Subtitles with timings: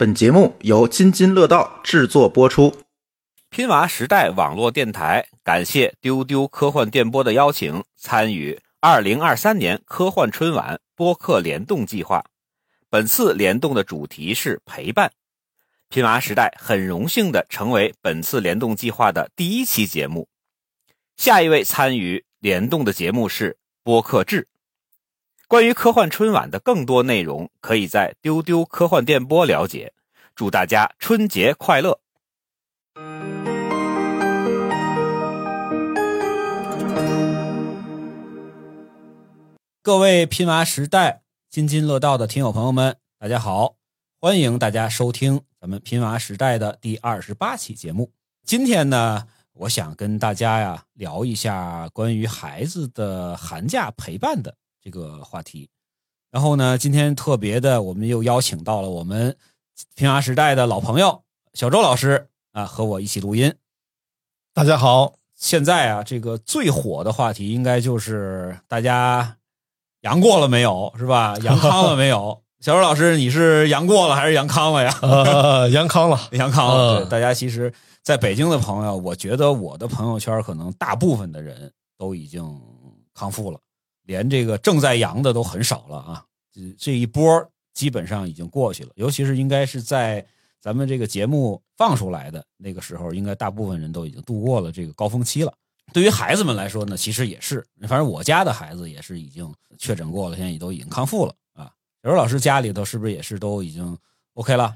[0.00, 2.74] 本节目由津津乐道制作播出。
[3.50, 12.24] 拼娃时代网络电台感谢丢丢科幻电波的邀请，参与二零二三年科幻春晚播客联动计划。
[12.88, 15.12] 本次联动的主题是陪伴。
[15.90, 20.26] 拼娃时代很荣幸的成为本次联动计划的第一期节目。
[21.18, 24.48] 下一位参与联动的节目是播客志。
[25.50, 29.92] 关于科幻春晚的更多内容，可以在丢丢科幻电波了解。
[30.36, 31.98] 祝大家春节快乐！
[39.82, 43.74] 各位拼娃时代津津乐道的听友朋友们，大家好，
[44.20, 48.12] 欢迎大家收听咱们拼娃时代的第二十八期节目。
[48.44, 54.54] 今天呢，我想跟大家呀聊一下关于孩子的寒假陪伴的。
[54.82, 55.68] 这个话题，
[56.30, 59.36] 然后呢，今天特别的，我们又邀请到了我们
[59.94, 61.22] 平娃时代的老朋友
[61.52, 63.54] 小周老师啊，和我一起录音。
[64.54, 69.36] 大家好，现在啊，这个最火的话题应该就是大家
[70.00, 71.36] 阳过了没有，是吧？
[71.42, 72.42] 阳康了没有？
[72.60, 74.94] 小周老师，你是阳过了还是阳康了呀？
[75.02, 77.04] 呃，阳康了， 阳康了。
[77.06, 82.60] 大家其实在北京的朋友，我觉得我的朋友圈可能大部分的人都已经
[83.14, 83.58] 康复了。
[84.10, 88.90] 连这个正在阳的都很少了啊，这这一波基本上已经过去了。
[88.96, 90.26] 尤其是应该是在
[90.60, 95.54] 咱们这个节目放出来的那个时候，应该大部分人都已经度过了这个高峰期了。
[95.92, 101.70] 对于孩子们来说呢，其实也是，反正我家的孩子也是已经确诊过了，现在也都已经康复了啊。
[102.02, 103.96] 小周老师家里头是不是也是都已经
[104.34, 104.74] OK 了？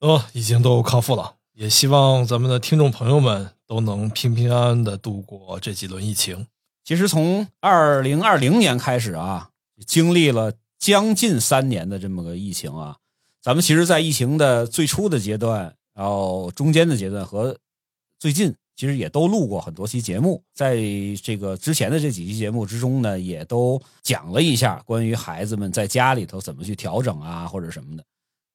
[0.00, 1.36] 哦，已经都康复了。
[1.52, 6.44] 也希望咱们的听众朋友们都能平平安安的度过这几轮疫情。
[6.84, 9.48] 其实从二零二零年开始啊，
[9.86, 12.98] 经历了将近三年的这么个疫情啊，
[13.42, 17.56] 咱们其实，在疫情的最初的阶段，然后中间的阶段和
[18.18, 20.42] 最近，其实也都录过很多期节目。
[20.54, 20.76] 在
[21.22, 28.04] 这个之前的这几期节目之中呢，也都讲了一下关于孩子们在家里头怎么去调整啊，或者什么的。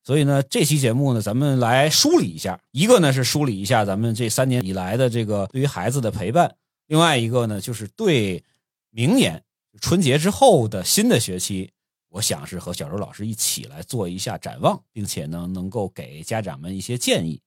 [0.04, 6.56] 所以呢，这期节目呢，咱们来梳理一下，一个呢是梳理一下咱们这三年以来的这个对于孩子的陪伴。
[6.90, 8.44] 另外一个呢，就是对
[8.90, 9.44] 明年
[9.80, 11.72] 春节之后的新的学期，
[12.10, 17.40] 我想是和小周老师一起来做一下展望，并且呢，能够给家长们一些建议。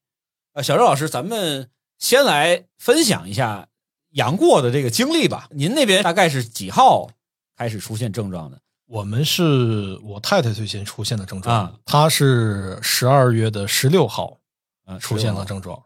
[0.53, 3.67] 呃，小周老师，咱们先来分享一下
[4.11, 5.49] 杨过的这个经历吧。
[5.51, 7.09] 您那边大概是几号
[7.57, 8.61] 开始出现症状的？
[8.85, 14.39] 我们是我太太最先出现的症状，啊她是十二月的十六号
[14.85, 15.83] 啊出现了症状。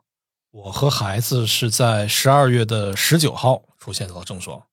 [0.58, 4.64] 我和孩子是在十二月的十九号出现了症状。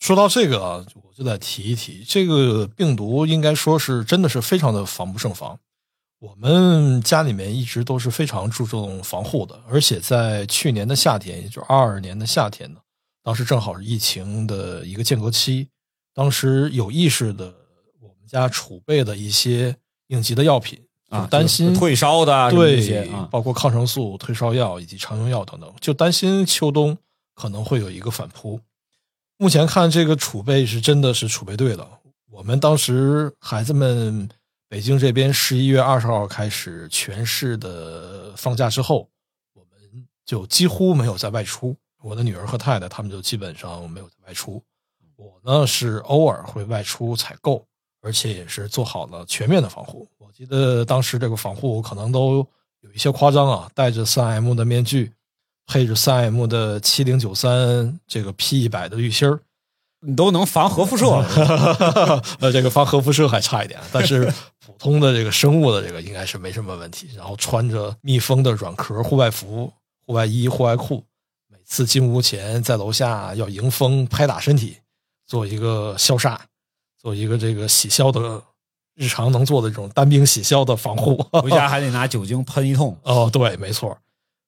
[0.00, 5.58] 说到这个，我就得提一提，这个病毒应该说是真的是非常的防不胜防。
[6.20, 12.80] 我们家里面一直都是非常注重防护的，而且在去年的夏天，也就是二二年的夏天呢，
[13.22, 15.68] 当时正好是疫情的一个间隔期，
[16.14, 17.44] 当时有意识的，
[18.00, 19.76] 我们家储备的一些
[20.06, 20.85] 应急的药品。
[21.08, 26.96] 啊，担心退烧的对，包括抗生素、退烧药以及常用药等等，就担心秋冬
[27.34, 28.60] 可能会有一个反扑。
[29.38, 31.86] 目前看这个储备是真的是储备对了。
[32.30, 34.28] 我们当时孩子们
[34.68, 39.08] 北京这边十一月二十号开始全市的放假之后，
[39.54, 41.76] 我们就几乎没有在外出。
[42.02, 44.62] 我的女儿和太太他们就基本上没有在外出，
[45.16, 47.65] 我呢是偶尔会外出采购，
[48.06, 50.08] 而且也是做好了全面的防护。
[50.18, 52.46] 我记得当时这个防护可能都
[52.82, 55.12] 有一些夸张啊，戴着三 M 的面具，
[55.66, 59.40] 配着三 M 的七零九三这个 P 一百的滤芯儿，
[60.06, 61.06] 你都能防核辐射。
[62.38, 64.32] 呃，这个防核辐射还差一点，但是
[64.64, 67.08] 普通的这个生物的这个应该是没什么问题。
[67.16, 69.72] 然后穿着密封的软壳户外服、
[70.06, 71.02] 户外衣、户外裤，
[71.48, 74.76] 每次进屋前在楼下要迎风拍打身体，
[75.26, 76.38] 做一个消煞，
[77.06, 78.42] 做一个这个洗消的。
[78.98, 82.96] 日常能做的这种单兵洗消的防护，回家还得拿酒精喷一通。
[83.04, 83.94] 哦，对，没错。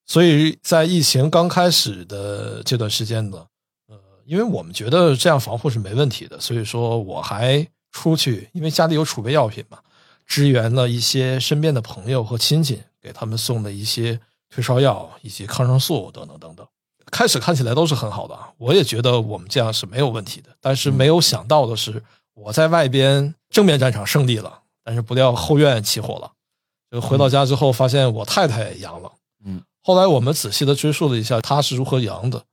[0.06, 3.44] 所以在疫情刚开始的这段时间呢，
[3.88, 9.81] 呃，因为我们觉得这样防护是没问题的，所以说我还出去，因为家里有储备药品嘛，
[10.26, 14.19] 支援了一些身边的朋友和亲戚，给他们送的一些
[14.49, 16.66] 退烧药以及抗生素等等等等。
[17.11, 20.49] 开始看起来都是很好的，我也觉得我们这样是没有问题的。
[20.58, 22.02] 但是没有想到的是。
[22.38, 26.32] 我在外边正面战场胜利了，但是不料后院起火了。
[26.90, 29.12] 就回到家之后，发现我太太阳了。
[29.44, 32.44] 嗯，后来我们仔细的追溯了一下，她是如何阳的，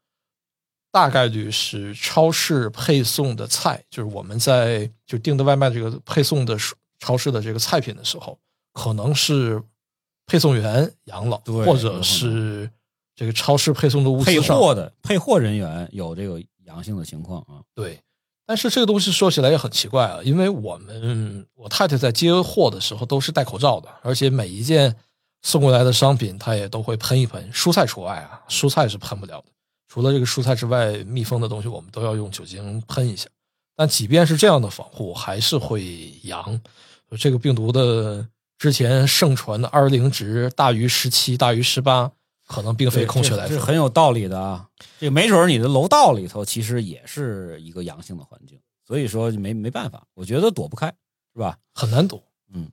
[0.91, 6.57] 大概率是超市配送的菜，就是我们在就订的外卖这个配送的
[6.99, 8.37] 超市的这个菜品的时候，
[8.73, 9.61] 可能是
[10.25, 12.69] 配送员阳了，对或者是
[13.15, 17.63] 这个超市配送的物资配货的配货人员有这个阳性的情况啊。
[17.73, 18.01] 对，
[18.45, 24.95] 但是这个东西说起来也很奇怪啊，因为我们我太太在接货的时候都是戴口罩的，而且每一件
[25.41, 29.45] 送过来的商品她也都会喷一喷，蔬菜除外啊，蔬菜是喷不了的。
[29.87, 33.27] 除了这个蔬菜之外，密封的东西我们都要用酒精喷一下。
[33.75, 36.61] 但即便是这样的防护，还是会阳。
[37.17, 38.27] 这个病毒的
[38.57, 42.11] 之前盛传的 R 零值大于十七、大于十八，
[42.47, 43.63] 可能并非空穴来风是。
[43.63, 44.67] 很有道理的啊。
[44.99, 50.87] 这个没准儿你的楼道里头其实也是一个阳性的环境，所以说没没办法，我觉得躲不开，
[51.33, 51.57] 是吧？
[51.73, 52.23] 很难躲。
[52.53, 52.69] 嗯，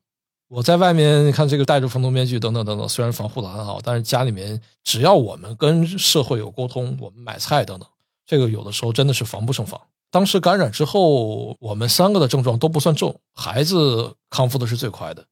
[0.48, 7.88] 我在外面你看这个戴着防毒面具等等等等，虽然防护的很好，但是家里面只要我们跟社会有沟通，我们买菜等等，
[8.26, 9.80] 这个有的时候真的是防不胜防。
[10.10, 15.24] 当时感染之后，我们三个的症状都不算重，孩子康复的是最快的，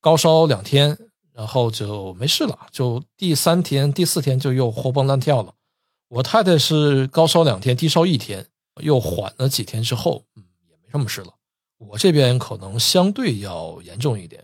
[0.00, 0.98] 高烧两天，
[1.34, 5.52] 然后就没事了，就第三天、第四天就又活蹦乱跳了。
[6.08, 8.46] 我太太是高烧两天，低烧一天，
[8.80, 11.34] 又缓了几天之后，嗯，也没什么事了。
[11.78, 14.42] 我这边可能相对要严重一点，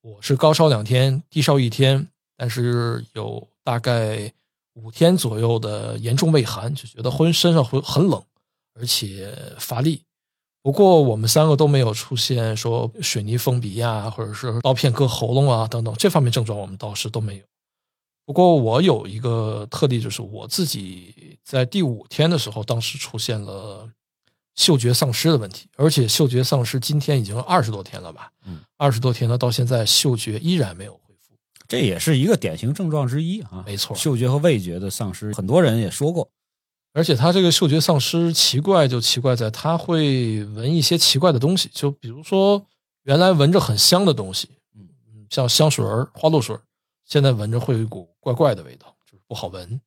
[0.00, 2.08] 我是高烧两天，低烧一天，
[2.38, 4.32] 但是有大概
[4.72, 8.22] 五天左右的严重畏寒，就觉得浑身上会很冷，
[8.74, 10.02] 而且乏力。
[10.68, 17.42] 不过我们三个都没有出现说水泥封鼻呀，或者是刀片割喉咙啊等等这方面症状，我们倒是都没有。
[18.26, 23.88] 不过我有一个特例，就是我自己在第五天的时候，当时出现了
[24.56, 28.30] 嗅觉丧失的问题，而且嗅觉丧失今天已经二十多天了吧？
[28.44, 31.34] 嗯，二十多天了，到现在嗅觉依然没有恢复。
[31.66, 33.64] 这也是一个典型症状之一啊。
[33.64, 36.28] 没错嗅觉和味觉的丧失，很多人也说过。
[36.92, 42.66] 而且他这个嗅觉丧失奇怪就奇怪在他会闻一些奇怪的东西，就比如说
[43.04, 46.56] 原来闻着很香的东西，嗯，像香水儿、花露水，
[47.04, 49.80] 现在闻着会有一股怪怪的味道，就是不好闻。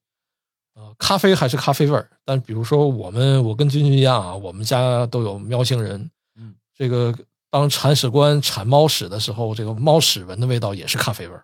[0.73, 7.13] 呃，咖啡还是咖啡味儿，但比如说我们，我跟君君一样啊，我们家都有喵星人，嗯，这个
[7.51, 11.43] 当铲屎官铲猫屎的时候，这个猫屎闻的味道也是咖啡味儿，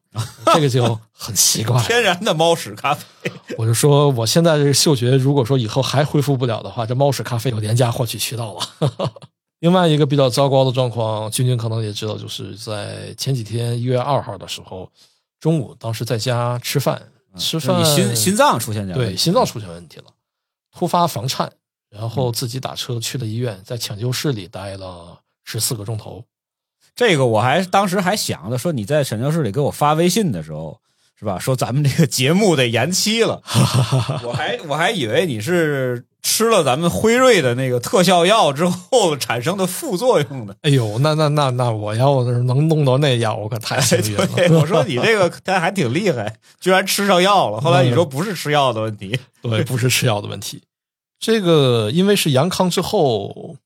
[0.54, 1.80] 这个就很奇怪。
[1.84, 9.12] 天然的猫屎咖啡，我就说，我现在这个嗅觉，如果说以后还恢复不了的话，这猫屎咖啡有廉价获取渠道了。
[9.60, 14.90] 另外一个比较糟糕的状况，君君可能也知道，就是在前几天一月二号的时候，
[15.42, 17.02] 中午当时在家吃饭，
[17.38, 20.06] 吃饭你心心脏出现点问题对心脏出现问题了，
[20.72, 21.52] 突发房颤，
[21.90, 26.26] 然后自己打车去了医院，在抢救室里待了十四个钟头。
[26.94, 30.82] 这个我还当时还想着说你在诊疗室里给我发微信的时候，
[31.18, 31.40] 是吧？
[31.40, 33.42] 说咱们这个节目得延期了，
[34.24, 40.54] 我还我还以为你是吃了咱们辉瑞的那个特效药之后产生的副作用呢。
[40.64, 44.28] 哎呦，那那那那，我要是能弄到那药，我可太幸运了。
[44.36, 47.62] 对，我说你这个他还挺厉害，居然吃上药了。
[47.62, 50.62] 后来你说不是吃药的问题，对，不是吃药的问题。
[51.20, 53.58] 这个因为是阳康之后，嗯，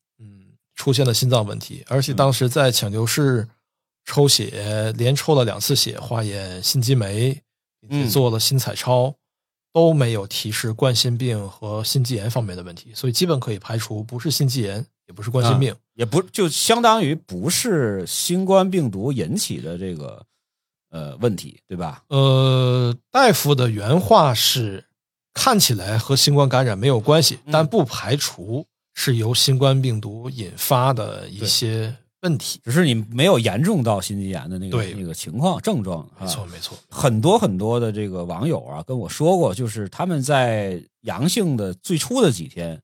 [0.81, 3.47] 出现了心脏问题，而且当时在抢救室
[4.03, 7.39] 抽血，连抽了两次血，化验心肌酶，
[8.11, 9.13] 做了心彩超，
[9.71, 15.75] 都没有提示冠心病和心肌炎方面的问题，所以基本可以排除不是心肌炎，也不是冠心病。
[15.93, 20.25] 也不就相当于不是新冠病毒引起的这个
[20.89, 22.03] 呃问题，对吧？
[22.07, 24.85] 呃，大夫的原话是，
[25.31, 32.59] 看起来和新冠感染没有关系，但不排除是由新冠病毒引发的一些问题。
[32.63, 36.07] 只是你没有严重到心肌炎的那个那个情况症状。
[36.19, 36.77] 没错，没错。
[36.89, 42.81] 很多很多的这个网友啊跟我说过，就是他们在阳性的最初的几天，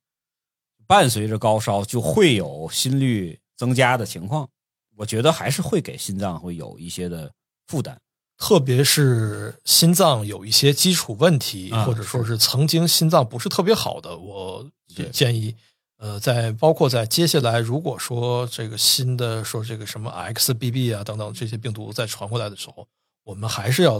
[0.88, 4.48] 伴随着高烧就会有心率增加的情况。
[4.96, 7.32] 我觉得还是会给心脏会有一些的
[7.68, 8.00] 负担。
[8.40, 14.64] 特别是心脏有一些基础问题，啊或者说是曾经心脏不是特别好的，我
[14.96, 15.56] 对建议，
[15.98, 22.88] 呃，在包括在接下来，如果说这个新的说这个什么 XBB 啊等等这些病毒再传过来的时候，
[23.24, 24.00] 我们还是要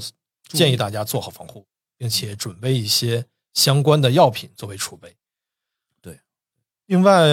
[0.50, 1.66] 建议大家做好防护，
[1.98, 5.16] 并且准备一些相关的药品作为储备。
[6.00, 6.20] 对，
[6.86, 7.28] 另外，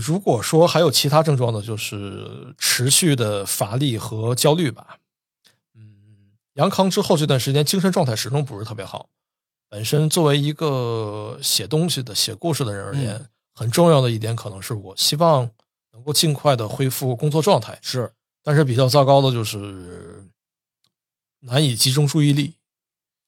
[0.00, 4.96] 如果说还有其他症状呢，就是持续的乏力和焦虑吧。
[5.74, 9.10] 嗯，阳康之后这段时间精神状态始终不是特别好。
[9.68, 15.50] 本身作为一个写东西的、写故事的人而言，嗯很重要的一点可能是我希望
[15.92, 17.76] 能够尽快的恢复工作状态。
[17.82, 18.08] 是，
[18.44, 20.24] 但是比较糟糕的就是
[21.40, 22.54] 难以集中注意力。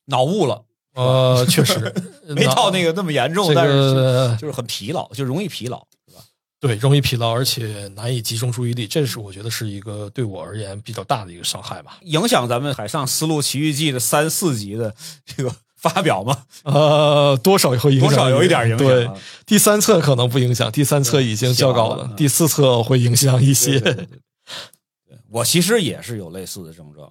[0.07, 1.93] 脑雾了，呃，确实
[2.35, 6.23] 没到那个那么严重，这但是就是很疲劳，就容易疲劳，是吧？
[6.61, 11.99] 对，容易疲劳，而且难以集中注意力，这是我觉得是一个对我而言比较大的一个伤害吧。
[12.03, 14.95] 影响咱们《海上丝路奇遇记》的三四集的
[15.25, 16.45] 这个发表吗？
[16.65, 19.15] 呃，多少会影响，多少有一点影响对啊。
[19.47, 23.73] 第三册可能不影响，第三册已经较高了了，第四册会影响一些。
[23.73, 27.11] 对对对对对我其实也是有类似的症状，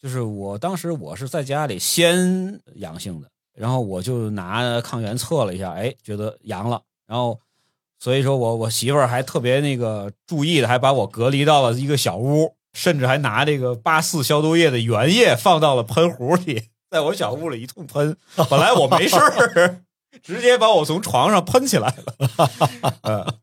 [0.00, 7.40] 就是我当时我是在家里先阳性的，然后我就拿抗原测了一下，哎，觉得阳了，然后
[7.98, 18.16] 所以说我我媳妇儿还特别那个注意的，还把我隔离到了一个小屋，甚至还拿这个八四消毒液的原液放到了喷壶里，在我小屋里一通喷。
[18.50, 19.82] 本来我没事儿，
[20.22, 22.50] 直接把我从床上喷起来了。
[23.02, 23.34] 呃，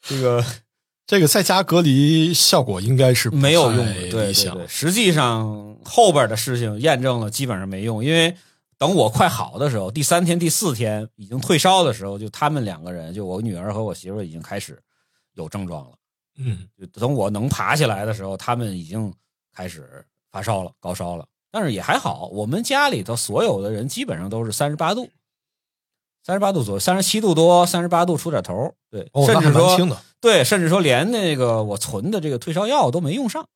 [0.00, 0.44] 这个
[1.06, 4.66] 这个在家隔离效果应该是没有用的，对对对。
[4.66, 8.34] 实际上后边的事情验证了，基本上没用，因为
[8.78, 14.80] 等我快好的时候，第三天、第四天已经退烧的时候，就他们两个人，就我女儿和我媳妇儿已经开始
[15.34, 15.96] 有症状了。
[16.38, 19.12] 嗯，就等我能爬起来的时候，他们已经
[19.54, 21.26] 开始发烧了，高烧了。
[21.52, 25.10] 但是也还好，我们家里头所有的人基本上都是三十八度，
[26.24, 28.74] 三十八度左右，三十七度多，三十八度出点头。
[28.90, 33.46] 对，哦，甚至说轻的对，甚至说连那个我存的这个退烧药都没用上。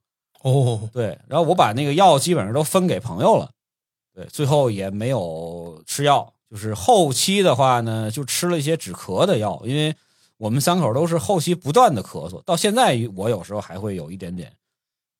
[0.43, 0.89] 哦。
[0.93, 3.51] 对，然后我把那个药基本上都分给朋友了，
[4.15, 9.97] 对，最后也没有吃药，就是后期的话呢，就吃了一些止咳的药，因为
[10.37, 14.53] 我们三口都是后期不断的咳嗽，到现在我有时候还会有一点点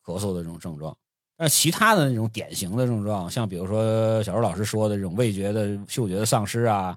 [0.05, 0.97] 咳嗽的这种症状，
[1.37, 6.97] 但是其他的那种典型的症状，像比如说小周老师说的这种味觉的、嗅觉的丧失啊，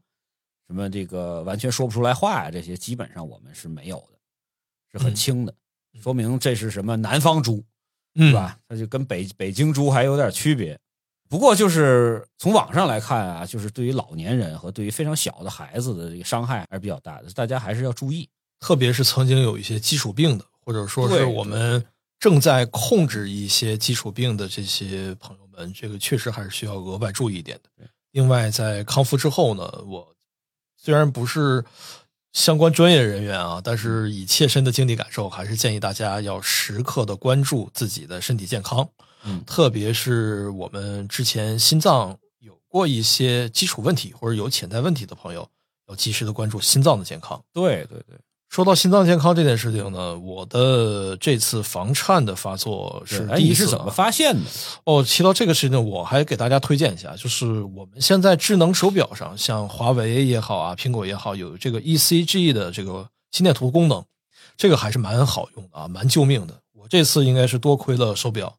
[0.68, 4.18] 什么这个完全说不出来话呀、这些基本上我们是没有的，
[4.92, 5.54] 是很嗯轻的，
[6.02, 7.64] 说明这是什么南方猪。
[8.16, 8.34] 嗯是？
[8.34, 8.58] 吧？
[8.68, 10.78] 它就跟北北京猪还有点区别。
[11.30, 18.28] 不过就是从网上来看啊，就是对于老年人和对于非常小的孩子的这个伤害还是比较大的，大家还是要注意。
[18.60, 21.86] 特别是曾经有一些基础病的，或者说是我们
[22.20, 27.70] 正在控制一些基础病的这些朋友们，这个确实还是需要额外注意一点的。
[28.12, 30.16] 另外，在康复之后呢，我
[30.76, 31.64] 虽然不是
[32.34, 38.88] 相关专业人员啊，但是以切身的经历感受，还是建议大家要时刻的关注自己的身体健康。
[39.24, 45.50] 嗯特别是我们之前心脏有过一些基础问题或者有潜在问题的朋友，
[45.88, 47.44] 要及时的关注心脏的健康。
[47.54, 48.18] 对对对，
[48.50, 54.42] 说到心脏健康这件事情呢，我的这次房颤的发作是哎，第一次啊你是怎么发现的？
[54.86, 64.04] 哦，提到这个事情，我还给大家推荐一下，就是我们现在智能手表上，像华为也好啊，苹果也好，有这个 ECG 的这个心电图功能，
[64.58, 66.56] 这个还是蛮好用的啊，蛮救命的。
[66.74, 68.56] 我这次应该是多亏了手表，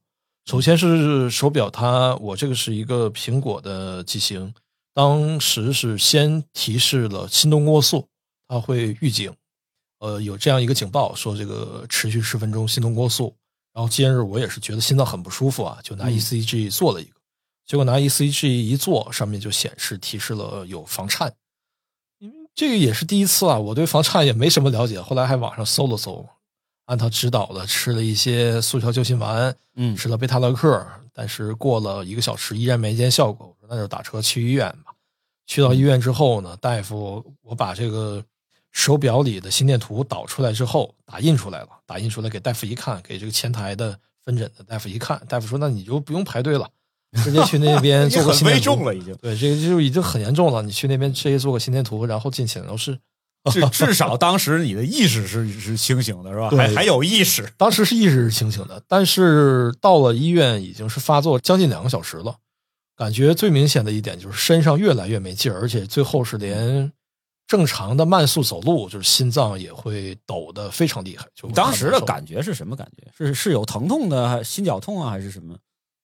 [0.47, 4.54] 首先是手表它，我这个是一个苹果的机型，
[4.94, 8.06] 当时是先提示了心动过速，
[8.47, 9.32] 它会预警，
[10.00, 13.35] 呃，有这样一个警报，说这个持续十分钟心动过速。
[13.73, 17.21] 然后今日我也是觉得心脏很不舒服啊，就拿嗯 ECG 做了一个，
[17.64, 21.33] 结果拿 ECG 一做，上面就显示提示了有房颤，
[22.19, 26.28] 因为这个也是第一次啊，我对房颤也没什么了解，后来还网上搜了搜，
[26.87, 34.92] 按他指导的吃了一些速效救心丸，嗯吃了贝塔乐克，但是过了一个小时依然没见效果，我说那就打车去医院吧。
[35.47, 38.25] 去到医院之后呢，大夫我把这个
[38.72, 46.68] 手表里的心电图导出来之后，打印出来了，打印出来给大夫一看，给这个前台的分诊的大夫一看，大夫说那你就不用排队了，
[47.24, 49.14] 直接去那边 做个心电图重了已经。
[49.16, 52.98] 对，这个就已经很严重了，你去那边直接做个心电图，然后进检疗室。
[53.50, 56.50] 至至少当时你的意识是是清醒的，是吧？
[56.50, 57.50] 还还有意识。
[57.56, 62.36] 当时是意识是清醒的，但是到了医院已经是发作将近两个小时了。
[62.94, 66.92] 感觉最明显的一点就是身上越来越没劲儿，而且最后是连
[67.50, 71.26] 正常的慢速走路，就是心脏也会抖得非常厉害。
[71.35, 73.11] 就当时的感觉是什么感觉？
[73.19, 75.57] 是是有疼痛的，还心绞痛啊，还是什么？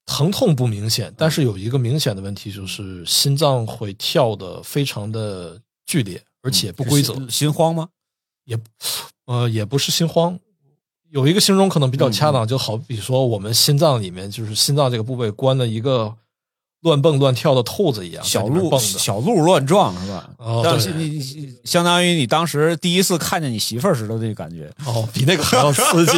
[0.06, 7.14] 疼痛不明显，但是有一个明显的问题就是心脏会跳得非常的剧烈，而且不规则。
[7.14, 7.90] 是心慌吗？
[8.44, 8.58] 也
[9.26, 10.36] 呃也不是心慌，
[11.10, 16.12] 有一个形容可能比较恰嗯当，就好比说我们心脏里面就是心脏这个部位关了一个
[16.82, 18.78] 乱蹦乱跳的兔子一样，小鹿。
[18.78, 20.30] 小鹿乱撞是吧？
[20.38, 24.70] 哦你你相当于你当时第一次看见你媳妇儿时的那个感觉。
[24.84, 26.12] 哦，比那个还要刺激，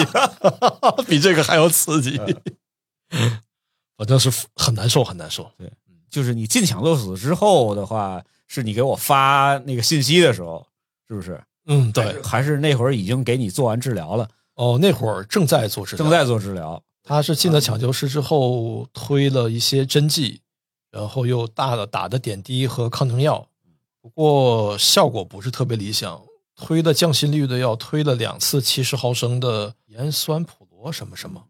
[1.08, 2.20] 比这个还要刺激，
[3.96, 5.50] 反正是很难受，很难受。
[5.56, 5.70] 对
[6.10, 10.66] 就是你进抢救室之后的话，是你给我发那个信息的时候，
[11.08, 11.40] 是不是？
[11.66, 16.82] 嗯，对是，还是那会儿已经给你做完治疗了，哦，那会儿正在做治疗，正在做治疗。
[17.04, 20.40] 他是进了抢救室之后推了一些针剂，
[20.90, 23.48] 然后又大的打的点滴和抗凝药，
[24.00, 26.24] 不过效果不是特别理想。
[26.56, 31.46] 推的降心率的药，推了两次七十毫升的盐酸普罗什么什么，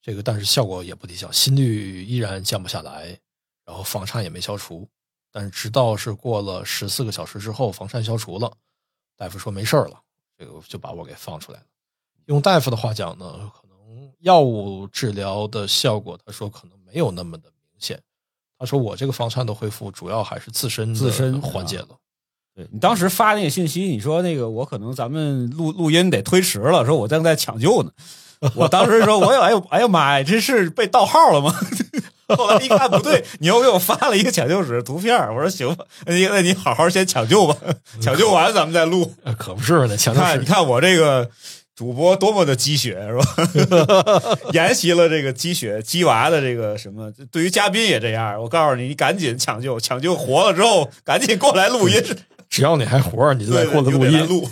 [0.00, 3.18] 这个但是效果也不理想，心率依然降不下来，
[3.66, 4.88] 然后房颤也没消除。
[5.30, 8.50] 但是直到是过了十四个小时之后，房颤消除了，
[9.14, 10.00] 大夫说没事了，
[10.38, 11.66] 这个就把我给放出来了。
[12.24, 18.02] 用大夫的话讲呢，可能药物治疗的效果，他说可能没有那么的明显。
[18.58, 21.88] 他说我这个房颤的恢复主要还是自身自身缓解了。
[22.54, 27.90] 对你当时发那个信息，你说那个我可能咱们录录音得推迟了，说我正在抢救呢。
[28.54, 31.54] 我当时说，我有哎呦哎呦妈呀，这是被盗号了吗？
[32.36, 37.56] 后来一看不对，你又给我发了一个抢救室图片，我说行吧，那那你好好先抢救吧，
[38.00, 39.14] 抢救完咱们再录。
[39.22, 41.30] 呃可不是呢，强调是看你看我这个
[41.76, 44.38] 主播多么的鸡血 是吧？
[44.52, 48.40] 沿袭了这个鸡血鸡娃的这个什么，对于嘉宾也这样。
[48.40, 52.02] 我告诉你，你赶紧抢救，抢救活了之后，赶紧过来录音，
[52.48, 54.26] 只要你还活着，你就得过来录你就得来音。
[54.26, 54.48] 录，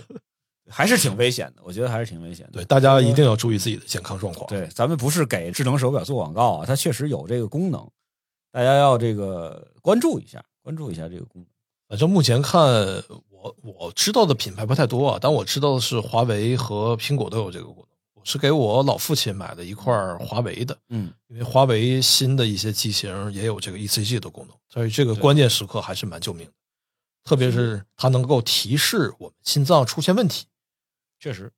[0.70, 1.62] 还是挺危险的。
[1.62, 2.52] 我觉得还是挺危险的。
[2.54, 4.48] 对，大家一定要注意自己的健康状况。
[4.48, 7.86] 对，咱们不是给智能手表做广告啊，它确实有这个功能，
[8.50, 11.46] 大家要这个关注一下，关注一下这个功能。
[11.90, 12.62] 反正目前看，
[13.62, 17.86] 我我知道的品牌不太多啊，但我知道的是华为和苹果都有这个功能。
[18.14, 26.52] 我是给我老父亲买的一块华为的，嗯，因为华为新的一些机型也有这个 ECG 的功能，所以这个关键时刻还是蛮救命的。
[27.22, 30.46] 特别是它能够提示我们心脏出现问题。
[31.18, 31.52] 确实，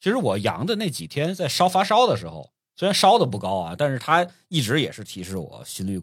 [0.00, 6.00] 其实我阳的那几天在烧发烧的时候，虽然烧的不高啊，但是它一直也是提示我心率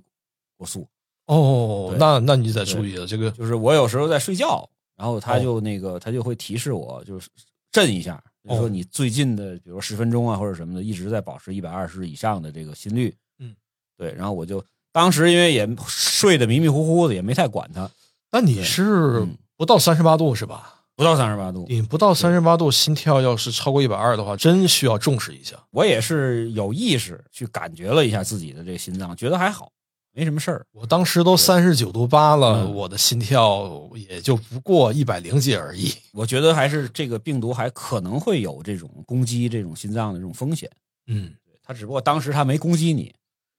[0.57, 0.87] 过速。
[1.25, 7.29] 哦，那那你得注意了，这个就是我有时候在睡觉，然后他就那个他就会提示我，就是
[7.71, 13.15] 震一下，就是说你最近的，比如十分钟啊或者什么的，一直在保持一百二十以上的这个心率。
[13.39, 13.55] 嗯，
[13.95, 17.89] 对，然后我就当时因为也睡得迷迷糊糊的，也没太管它，
[18.31, 20.73] 那你是嗯不到三十八度是吧？
[20.95, 21.63] 不到三十八度。
[21.69, 25.55] 你不到三十八度，心跳要是超过一百二的话，真需要重视一下。
[25.69, 29.71] 我也是有意识去感觉了一下自己的这个心脏，觉得还好，
[30.17, 30.65] 没什么事儿。
[30.71, 35.93] 我当时都三十九度八了，嗯我的心跳也就不过一百零几而已。
[36.11, 40.67] 我觉得还是这个病毒还可能会有这种攻击这种心脏的这种风险。
[41.05, 43.13] 嗯，他只不过当时他没攻击你，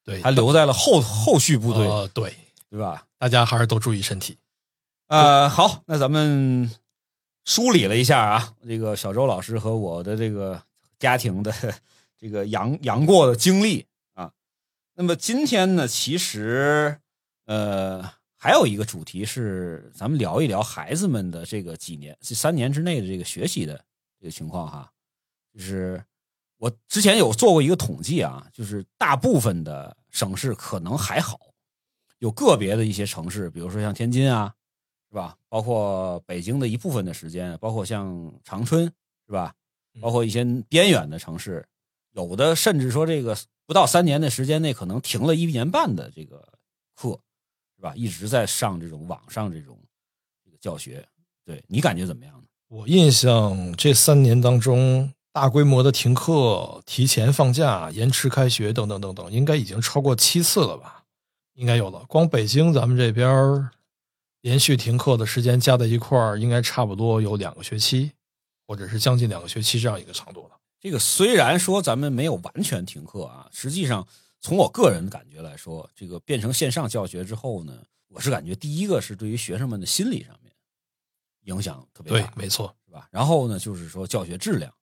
[0.04, 2.34] 对，他留在了后后续部队，呃对，
[2.68, 3.04] 对吧？
[3.20, 4.36] 大家还是多注意身体。
[5.06, 6.68] 呃，好，那咱们
[7.44, 10.60] 梳理了一下啊，这个小周老师和我的这个
[10.98, 11.54] 家庭的
[12.18, 13.86] 这个杨杨过的经历啊。
[15.00, 16.98] 那么今天呢，其实
[17.44, 18.02] 呃
[18.36, 23.80] 还有一个主题是，咱们聊一聊孩子们的这个几年、这三年之内的这个学习的
[24.18, 24.90] 这个情况哈。
[25.54, 26.04] 就是
[26.56, 31.38] 我之前有做过一个统计啊，就是大部分的省市可能还好，
[32.18, 34.52] 有个别的一些城市，比如说像天津啊。
[35.10, 35.38] 是吧？
[35.48, 38.84] 包括北京的一部分的时间，包括像长春，
[39.26, 39.54] 是吧？
[40.02, 41.66] 包括一些边远的城市，
[42.26, 46.36] 有的甚至说这个不到三年的时间内，可能停了一年半的这个
[46.96, 47.20] 课，
[47.76, 47.92] 是吧？
[47.94, 49.78] 一直在上这种网上这种
[50.44, 51.06] 这个教学，
[51.44, 52.44] 对你感觉怎么样呢？
[52.66, 61.04] 我印象这三年当中，大规模的停课、提前放假、延迟开学等等等等，应该已经超过七次了吧？
[61.54, 62.04] 应该有了。
[62.08, 63.70] 光北京咱们这边
[64.40, 68.10] 连续停课的时间加在一块儿，应该差不多有两个学期，
[68.66, 70.57] 或者是将近两个学期这样一个长度了。
[70.80, 74.06] 这个虽然说咱们没有完全停课啊，实际上
[74.40, 80.52] 从我个人感觉来说，这个变成线上教学之后呢，我是感觉第一个是对于学生们的心理上面
[81.44, 82.74] 影响特别对大，，没错。
[82.86, 83.06] 是吧？
[83.10, 84.72] 然后呢，就是说教学质量，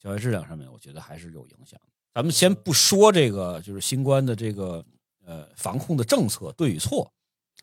[0.00, 1.78] 教学质量上面，我觉得还是有影响。
[2.14, 4.82] 咱们先不说这个，就是新冠的这个
[5.22, 7.12] 呃防控的政策对与错，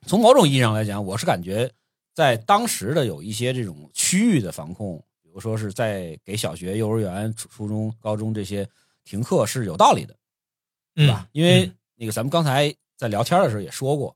[0.06, 1.72] 从某种意义上来讲，我是感觉
[2.14, 8.68] 在当时的有一些这种区域的防控，比如说是在给小学、幼儿园、初初中、高中这些
[9.04, 10.16] 停课是有道理的，
[10.96, 11.28] 对吧？
[11.32, 14.16] 因为那个咱们刚才在聊天的时候也说过，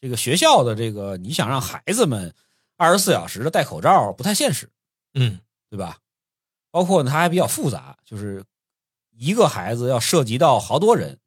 [0.00, 2.34] 这个学校的这个你想让孩子们
[2.76, 4.68] 二十四小时的戴口罩不太现实。
[5.14, 5.38] 嗯，
[5.70, 5.98] 对吧？
[6.70, 8.44] 包括呢，它还比较复杂，就是
[9.12, 11.18] 一个孩子要涉及到好多人，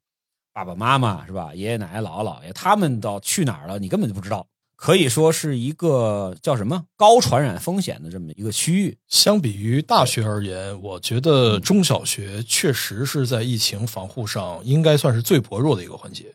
[0.52, 1.52] 爸爸妈妈是吧？
[1.54, 4.46] 爷爷奶奶、姥姥姥爷，他们到去哪儿了，你根本就不知道。
[4.80, 8.96] 可以说是一个叫什么高传染风险的这么一个区域。
[9.08, 16.34] 相比于大学而言，我觉得中小学确实是在疫情防护上应该算是最薄弱的一个环节。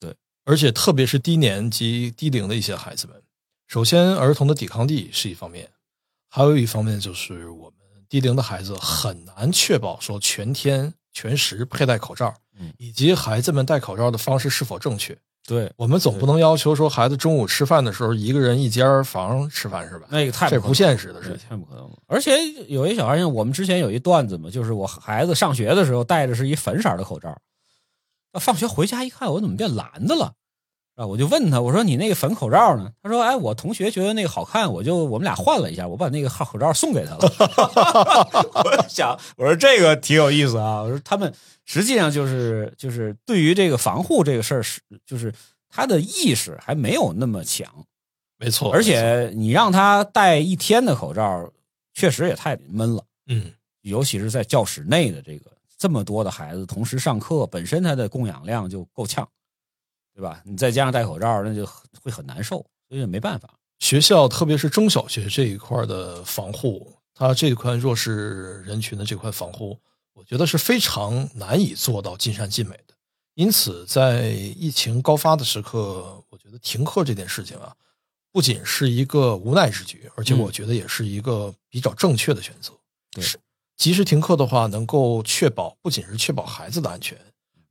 [0.00, 3.22] 对，而且特别是低年级、低龄的一些孩子们，
[3.68, 5.68] 首先儿童的抵抗力是一方面，
[6.30, 7.78] 还有一方面就是我们
[8.08, 15.14] 低龄的孩子很难确保说全天全时佩戴口罩，嗯以及孩子们戴口罩的方式是否正确。
[15.46, 20.06] 对，我们总不能要求说孩子中午吃饭的时候一个人一间房吃饭是吧？
[20.08, 21.40] 那个太可能这不现实的对事情。
[21.48, 21.98] 太不可能了。
[22.06, 22.32] 而且
[22.68, 27.36] 有一小孩，像我们之前有一段子嘛，就是我孩子上学的时候戴的是一粉色的口罩，
[28.32, 30.32] 那放学回家一看，我怎么变蓝的了？
[30.94, 32.92] 啊，我就问他，我说你那个粉口罩呢？
[33.02, 37.18] 他说，哎，我同学觉得那个好看，我就我们俩换了一下，我把那个号口罩送给他了。
[38.62, 40.82] 我想，我说这个挺有意思啊。
[40.82, 41.32] 我说他们
[41.64, 45.32] 实际上就是就是对于这个防护这个事儿是就是
[45.68, 47.86] 他的意识还没有那么强。
[48.38, 51.52] 没错，而且你让他戴一天的口罩，
[51.94, 59.28] 确实也太闷了，嗯，尤其是在教室内的这个这么多的孩子同时上课，本身他的供氧量就够呛，
[60.12, 60.42] 对吧？
[60.44, 61.64] 你再加上戴口罩，那就
[62.02, 62.56] 会很难受，
[62.88, 63.48] 所以也没办法。
[63.78, 69.78] 学校特别是中小学这一块的防护，它这块弱势人群的这块防护，
[70.12, 72.94] 我觉得是非常难以做到尽善尽美的。
[73.34, 77.74] 因此，在疫情高发的时刻，我觉得停课这件事情啊，
[78.30, 82.72] 不仅是一个无奈之举，而且嗯我觉得也是一个比较正确的选择。
[83.10, 83.38] 对是
[83.76, 87.18] 及时停课的话，能够确保不仅是确保孩子的安全，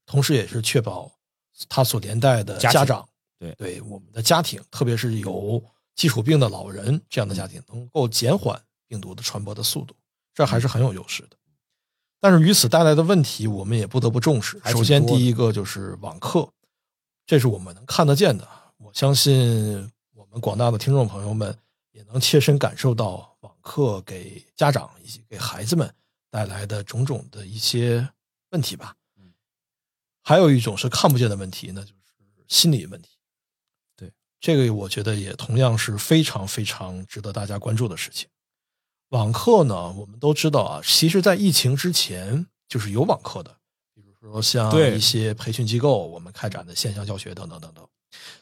[0.06, 1.12] 同时也是确保
[1.70, 5.64] 他所连带的家长，对对我们的家庭，特别是有
[5.96, 9.96] 基础病的老人这样的家庭，能够减缓病毒的传播的速度，
[10.34, 11.38] 这还是很有优势的。
[12.22, 14.62] 但是与此带来的问题，我们也不得不重视。
[14.66, 16.48] 首先，第一个就是网课，
[17.26, 18.48] 这是我们能看得见的。
[18.78, 21.58] 我相信我们广大的听众朋友们
[21.92, 25.92] 也能切身感受到网课给家长以及给孩子们
[26.30, 28.08] 带来的种种的一些
[28.52, 28.96] 问题吧。
[29.18, 29.34] 嗯
[30.24, 31.96] 还有一种是看不见的问题，那就是
[32.48, 33.10] 心理问题。
[33.96, 38.30] 对，这个我觉得也同样是非常非常值得大家关注的事情。
[39.12, 43.54] 网课呢，我们都知道啊，其实，在疫情之前就是有网课的，
[43.94, 47.86] 比如说像对一些培训机构，我们开展的线上教学等等等等。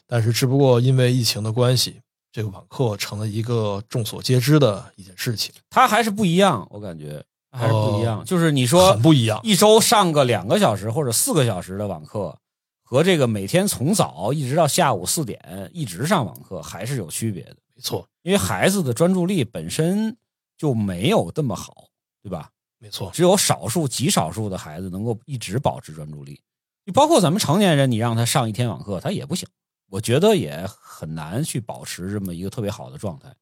[0.06, 8.20] 但是，只不过因为疫情的关系，这个网课成了一个众所皆知的一件事情，它还是不一样，我感觉还是不一样。
[8.20, 9.40] 哦就是你说很不一样。
[9.42, 12.38] 一周上个两个小时或者四个小时的网课，
[12.84, 17.56] 和这个每天从早一直到下午四点一直上网课还是有区别的。
[17.74, 20.16] 没错，因为孩子的专注力本身
[20.60, 21.88] 就没有这么好，
[22.22, 22.50] 对吧？
[22.76, 26.38] 没错，只有少数极少数的孩子能够一直保持专注力。
[26.84, 29.48] 你包括咱们成年人，你让他上一天网课，他也不行。
[29.88, 33.34] 我觉得也很难去保持这么一个特别好的状态，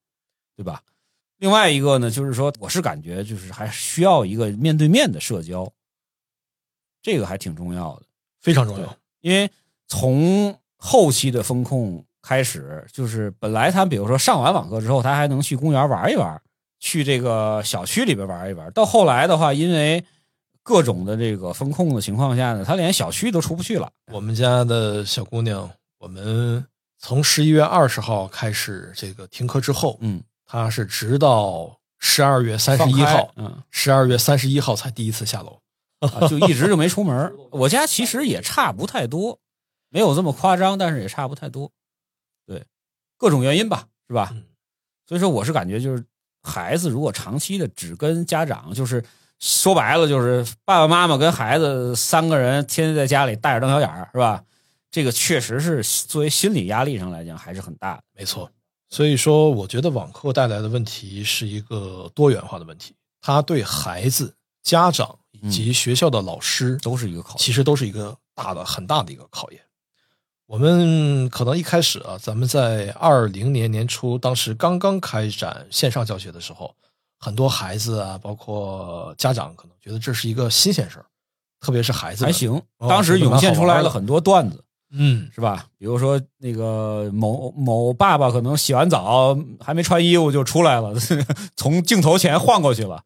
[0.57, 0.81] 对吧？
[1.39, 5.69] 另外一个呢，就是说，我是感觉就是还需要一个面对面的社交，
[7.03, 8.07] 这个还挺重要的。
[8.41, 8.97] 非常重要。
[9.23, 9.51] 因为
[9.89, 16.41] 从后期的风控开始，就是本来他比如说上完网课之后，他还能去公园玩一玩，
[16.79, 18.71] 去这个小区里边玩一玩。
[18.73, 20.05] 到后来的话，因为
[20.63, 23.91] 各种的这个风控的情况下呢，他连小区都出不去了。
[24.13, 26.65] 我们家的小姑娘，我们
[26.99, 35.61] 从十一月二十号开始这个停课之后，嗯，她是直到十二月三十一号，嗯，十二月三十一号才第一次下楼。
[36.01, 37.35] 啊就一直就没出门。
[37.51, 39.41] 我家其实也差不太多，
[39.89, 41.73] 没有这么夸张，但是也差不太多。
[42.47, 42.65] 对，
[43.17, 44.31] 各种原因吧，是吧？
[44.33, 44.45] 嗯
[45.09, 46.05] 所以说，我是感觉就是
[46.43, 49.05] 孩子如果长期的只跟家长，就是
[49.39, 54.43] 说白了就是爸爸妈妈跟孩子三个人天天在家里大眼瞪小眼儿，是吧？
[54.91, 58.03] 这个确实是作为心理压力上来讲还是很大的。
[58.17, 58.51] 没错，
[58.89, 69.61] 所以说，我觉得网课带来的问题是一个多元化的问题，它对孩子、家长以及学校的老师都是一个考验其实都是一个大的、很大的一个考验。
[70.49, 76.75] 我们可能一开始啊，咱们在二零年年初，当时刚刚开展线上教学的时候，
[77.19, 81.05] 很多孩子啊，包括家长，可能觉得这是一个新鲜事儿，
[81.61, 82.51] 特别是孩子还行。
[82.79, 85.67] 哦当时涌现出来了很多段子，嗯，是吧？
[85.79, 90.95] 比如说那个某某爸爸可能洗完澡还没穿衣服就出来了，
[91.57, 92.99] 从镜头前晃过去了；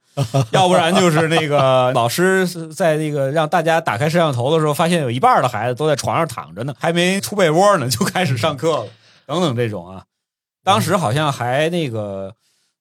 [0.53, 8.91] 要不然就是那个 老师是在那个让大家打开摄像头的时候，发现有一半的孩子都在床上躺着呢，还没出被窝呢，就开始上课了，
[9.27, 10.05] 等等这种啊。
[10.63, 12.35] 当时好像还那个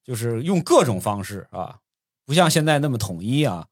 [0.05, 1.77] 就是用各种方式啊，
[2.25, 3.65] 不像现在那么统一啊。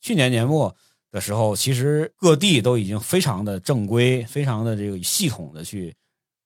[0.00, 0.74] 去年年末
[1.12, 5.94] 的时候，其实各地都已经非常的正规、非常的这个系统的去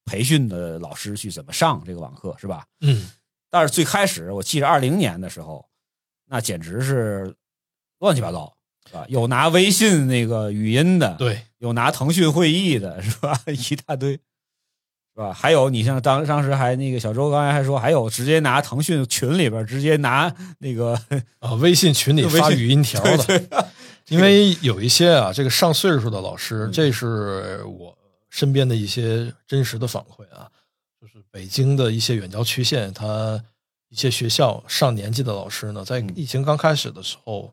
[0.05, 2.66] 培训的老师去怎么上这个网课，是吧？
[2.81, 3.09] 嗯，
[3.48, 5.64] 但是最开始我记得二零年的时候，
[6.29, 7.33] 那简直是
[8.00, 8.52] 乱七八糟，
[8.88, 9.07] 是吧？
[9.09, 13.40] 有拿微信那个语音的，对，有拿腾讯会议的，是吧？
[13.46, 14.20] 一大堆，是
[15.14, 15.33] 吧？
[15.33, 21.00] 还有你像当当时还那个小周刚才还说，还有直接拿腾讯群里边直接拿那个
[21.38, 23.64] 啊，微信群里 发语音条的，对对
[24.09, 27.97] 因为有一些啊，这个上岁数的老嗯师，这是我
[28.31, 30.49] 身边的一些真实的反馈啊，
[31.01, 33.42] 就是北京的一些远郊区县，他
[33.88, 37.53] 一些学校上年纪的老师呢，在疫情刚开始的时候，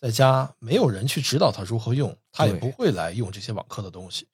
[0.00, 4.26] 在家没有人去指导他如何用，他也不会来用这些网课的东西，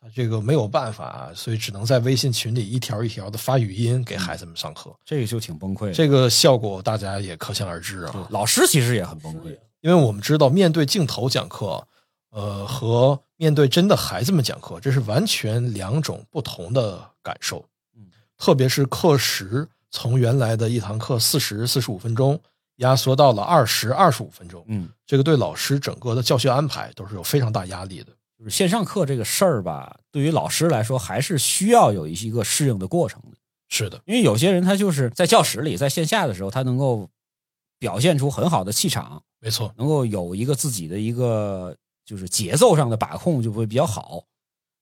[0.00, 5.92] 他这个没有办法，所以只能在微信群里一条一条的发语音给孩子们上课，这个就挺崩溃的。
[5.92, 8.28] 这个效果大家也可想而知啊。
[8.30, 9.54] 老师其实也很崩溃。
[9.82, 11.86] 因为我们知道，面对镜头讲课，
[12.30, 17.64] 呃，和面对真的孩子们讲课，这是完全两种不同的感受。
[17.96, 18.06] 嗯，
[18.38, 22.40] 特别是课时从原来的一堂课四十四十五分钟，
[22.76, 28.12] 压缩到了二十二十五分钟，嗯，这个对老师整个的教学安排都是有非常大压力的。
[28.38, 33.36] 就是线上课这个事儿吧，对于老师来说还是需要有一个适应的过程的。
[33.68, 37.08] 是的，因为有些人他就是在教室里，在线下的时候，他能够
[37.78, 44.22] 表现出很好的气场，没错，能够有一个自己的一个就是节奏上的把控就会比较好。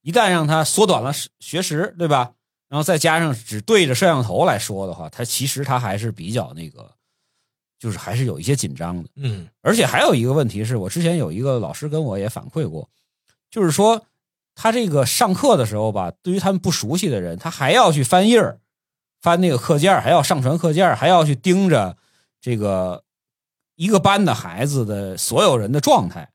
[0.03, 2.33] 一旦让他缩短了学时，对吧？
[2.69, 6.93] 然后再加上只对着摄像头来说的话，他其实他还是比较那个，
[7.79, 9.09] 就是还是有一些紧张的。
[9.17, 12.89] 嗯而且还有一个问题是我之前有一个老师跟我也反馈过，
[13.51, 14.05] 就是说
[14.55, 18.61] 他这个上课的时候吧，对于他们不熟悉的人，他还要去翻页儿
[19.21, 21.97] 翻那个课件儿还要上传课件儿还要去盯着
[22.41, 23.03] 这个
[23.81, 26.31] 一个班的孩子的所有人的状态，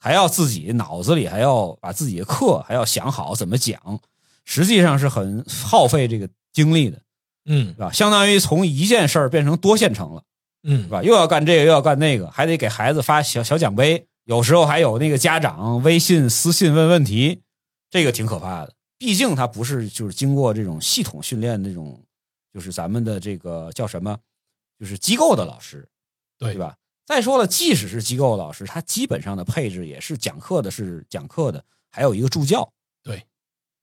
[0.00, 4.00] 还要自己脑子里还要把自己的课还要想好怎么讲，
[4.44, 7.00] 实际上是很耗费这个精力的，
[7.44, 7.92] 嗯是吧？
[7.92, 10.24] 相当于从一件事儿变成多线程了。
[10.64, 11.04] 嗯是，吧？
[11.04, 17.42] 又要干这个，又要干那个，还得给孩子发小小奖杯，有时候还有那个家长微信私信问问题，
[17.90, 18.74] 这个挺可怕的。
[18.98, 22.02] 毕竟他不是就是经过这种系统训练的这种，
[22.52, 24.18] 就是咱们的这个叫什么，
[24.80, 25.88] 就是机构的老师，
[26.42, 26.76] 对对吧？
[27.04, 32.70] 再说了，即使是机构老师，他基本上的配置也是讲课的是讲课的，还有一个助教。
[33.02, 33.22] 对，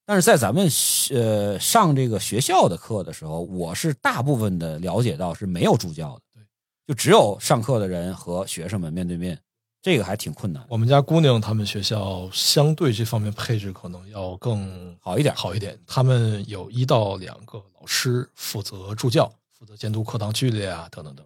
[0.05, 0.69] 但是在咱们
[1.11, 6.43] 呃上这个学校的课的时候，我是大部分的了解到是没有助教的，对，
[6.87, 9.37] 就只有上课的人和学生们面对面，
[9.81, 15.35] 这个还挺困难，我们家姑娘他们学校相对这方面配置可能要更好一点。
[15.35, 15.77] 好一点。
[15.85, 21.25] 他们有一到两个老师负责助教，负责监督课堂纪律啊，等等等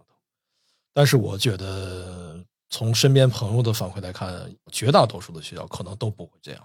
[0.94, 6.64] 但是我觉得从身边朋友的反馈来看，绝大多数的学校可能都不会这样。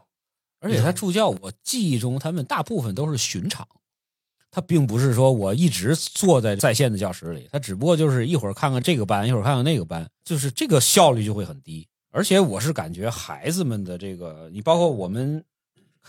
[0.61, 3.67] 而且他助教，我记忆中他们大部分都是巡场，
[4.51, 11.87] 他并不是说我一直坐在在线的教室里，他只不过就是一会儿看看这个班，一会儿看看那个班，就是这个效率就会很低。
[12.11, 15.43] 而且我是感觉孩子们的这个，你包括我们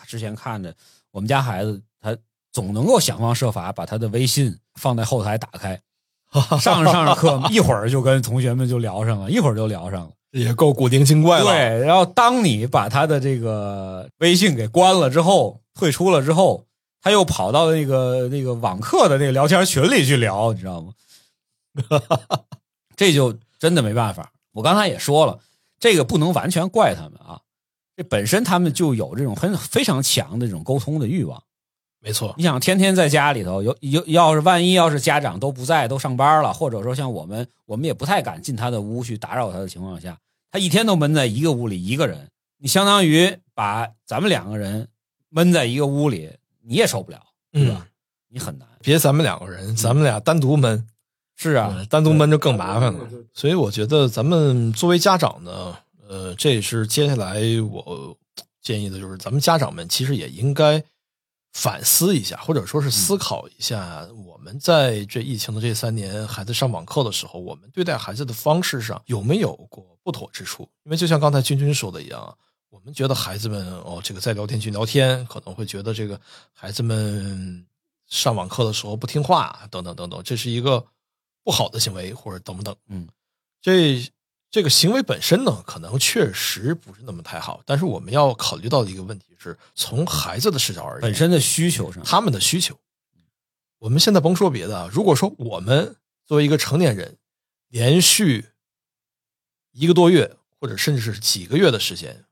[0.07, 0.75] 之前看的，
[1.11, 2.17] 我们家孩子他
[2.51, 5.81] 总能够想方设法把他的微信放在后台打开，
[6.61, 10.11] 上着上着课，一会儿就跟同学们就聊上了，一会儿就聊上了。
[10.33, 16.65] 也够古灵精怪了。，对，然后当你把他的这个微信给关了之后，退出了之后，
[17.03, 20.93] 他又跑到那个那个网课的那个聊天群里去聊，你知道吗？
[22.95, 24.31] 这就真的没办法。
[24.53, 25.41] 我刚才也说了，
[25.81, 27.41] 这个不能完全怪他们啊，
[27.97, 31.43] 这本身他们就有这种很非常强的这种沟通的欲望。
[32.03, 40.19] 没错，你想天天在家里头，有有要是万一要是家长都不在，都上班了，或者说像我们，我们也不太敢进他的屋去打扰他的情况下，
[40.51, 44.89] 他一天都闷在一个屋里一个人，你相当于把咱们两个人
[45.29, 46.31] 闷在一个屋里，
[46.63, 47.21] 你也受不了，
[47.53, 47.77] 对吧？
[47.85, 47.87] 嗯
[48.33, 48.69] 你很难。
[48.81, 50.87] 别咱们两个人，咱们俩单独闷，
[51.35, 53.01] 是啊嗯，单独闷就更麻烦了。
[53.35, 55.77] 所以我觉得咱们作为家长呢，
[56.09, 58.17] 呃，这也是接下来我
[58.63, 60.81] 建议的，就是咱们家长们其实也应该
[61.53, 70.69] 反思一下，或者说是思考一下，我们在这疫情的这三年，孩子上网课的时候，我们对待孩子的方式上有没有过不妥之处？
[70.85, 72.35] 因为就像刚才君君说的一样啊，
[72.69, 76.19] 我们觉得孩子们哦，这个在聊天区聊天，可能会觉得这个
[76.53, 77.67] 孩子们
[78.07, 80.85] 上网课的时候不听话，等等等等，这是一个
[81.43, 82.75] 不好的行为，或者等等。
[82.89, 83.09] 嗯，
[83.61, 84.01] 这
[84.51, 92.77] 这个行为本身呢，可能确实不是那么太好，但是我们要考虑到的一个问题是，从孩子的视角而言，本身的需求上，他们的需求。
[93.79, 97.17] 我们现在甭说别的啊，如果说我们作为一个成年人，
[97.69, 98.49] 连续
[99.71, 102.25] 一个多月或者甚至是几个月的时间，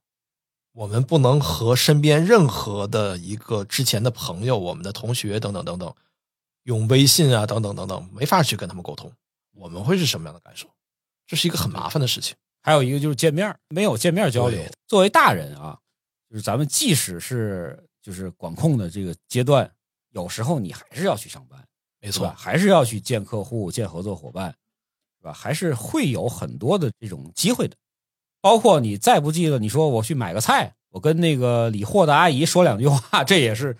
[0.72, 5.94] 我们不能和身边任何的一个之前的朋友、我们的同学等等等等，
[6.64, 9.12] 用微信啊等等等等，没法去跟他们沟通，
[9.54, 10.68] 我们会是什么样的感受？
[11.28, 12.34] 这是一个很麻烦的事情。
[12.60, 14.60] 还有一个就是见面，没有见面交流。
[14.88, 15.78] 作为大人啊，
[16.28, 19.70] 就是咱们即使是就是管控的这个阶段，
[20.10, 21.62] 有时候你还是要去上班，
[22.00, 24.52] 没错？，还是要去见客户、见合作伙伴，
[25.18, 25.32] 是吧？
[25.32, 27.76] 还是会有很多的这种机会的。
[28.40, 33.76] 包括你再不济了，你说我去买个菜，我我跟那个理货的阿姨说两句话， 这也是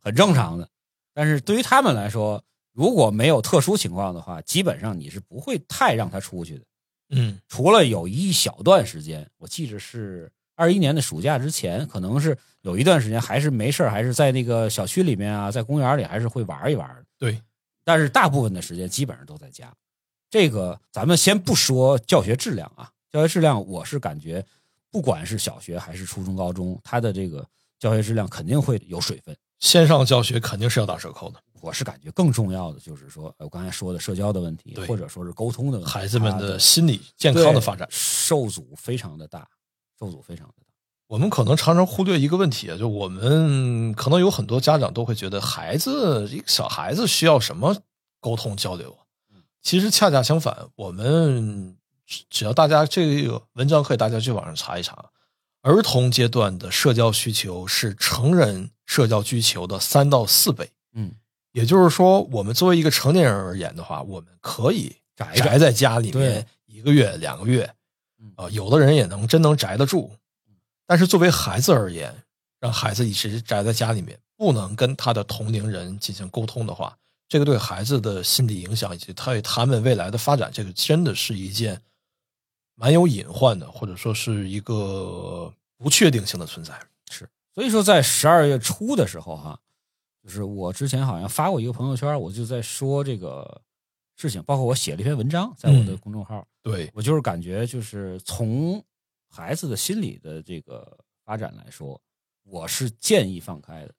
[0.00, 0.66] 很正常的。
[1.12, 6.64] 但是对于他们来说，如果没有特殊情况的话，基本上你是不会太让他出去的。
[7.12, 17.04] 嗯除了有一小段时间，我记着是二一年的暑假之前，可能是有一段时间还是没事儿还是在那个小区里面啊，在公园里还是会玩一玩的。
[17.18, 17.40] 对，
[17.84, 19.72] 但是大部分的时间基本上都在家。
[20.30, 24.44] 这个咱们先不说教学质量啊，教学质量我是感觉，
[24.90, 27.46] 不管是小学还是初中、高中，它的这个
[27.78, 29.36] 教学质量肯定会有水分。
[29.58, 31.38] 线上教学肯定是要打折扣的。
[31.62, 39.48] 我是感觉更重要的就是说，呃我刚才说的社交的问题，或者说是沟通的问题，孩子们的心理健康的发展，受阻非常的大，
[39.96, 40.66] 受阻非常的大。
[41.06, 47.76] 我们可能常常忽略一个问题啊，就我们可能有很多家长都会觉得孩子一个小孩子需要什么
[48.18, 49.06] 沟通交流啊？
[49.62, 55.10] 其实恰恰相反，我们只只要大家这个文章可以大家去网上查一查，
[55.60, 60.72] 儿童阶段的社交需求是成人社交需求的三到四倍。
[60.94, 61.14] 嗯，
[61.52, 67.70] 也就是说，我们作为一个成年人而言的话，我们可以宅宅在家里面一个月、两个月
[68.18, 70.10] 嗯，啊、有的人也能真能宅得住。
[70.86, 72.14] 但是作为孩子而言，
[72.60, 76.96] 让孩子一直宅在家里面，不能跟他的同龄人进行沟通的话，
[77.28, 81.80] 这个对孩子的心理影响以及他他们未来的发展，这个真的是一件
[82.74, 86.78] 蛮有隐患的，或者说是一个不确定性的存在。
[87.10, 89.58] 是所以说在十二月初的时候哈、
[90.22, 93.62] 就是我之前好像发过一个朋友圈，我就在说这个
[94.16, 98.82] 事情，包括我写了一篇文章在我的嗯公众号，对，我就是感觉就是从
[99.28, 102.00] 孩子的心理的这个发展来说，
[102.44, 103.94] 我是建议放开的。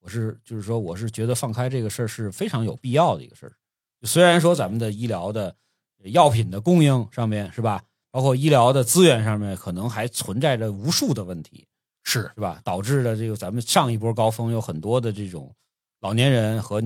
[0.00, 3.56] 我是就是说，我是觉得放开这个事儿是非常有必要的一个事儿。
[4.02, 5.56] 虽然说咱们的医疗的
[6.02, 11.66] 药品的供应上面是吧，包括医疗的资源上面，可能还存在着无数的问题，
[12.04, 12.60] 是是吧？
[12.62, 15.52] 导致了这个咱们上一波高峰有很多的这种
[16.00, 16.80] 老年人和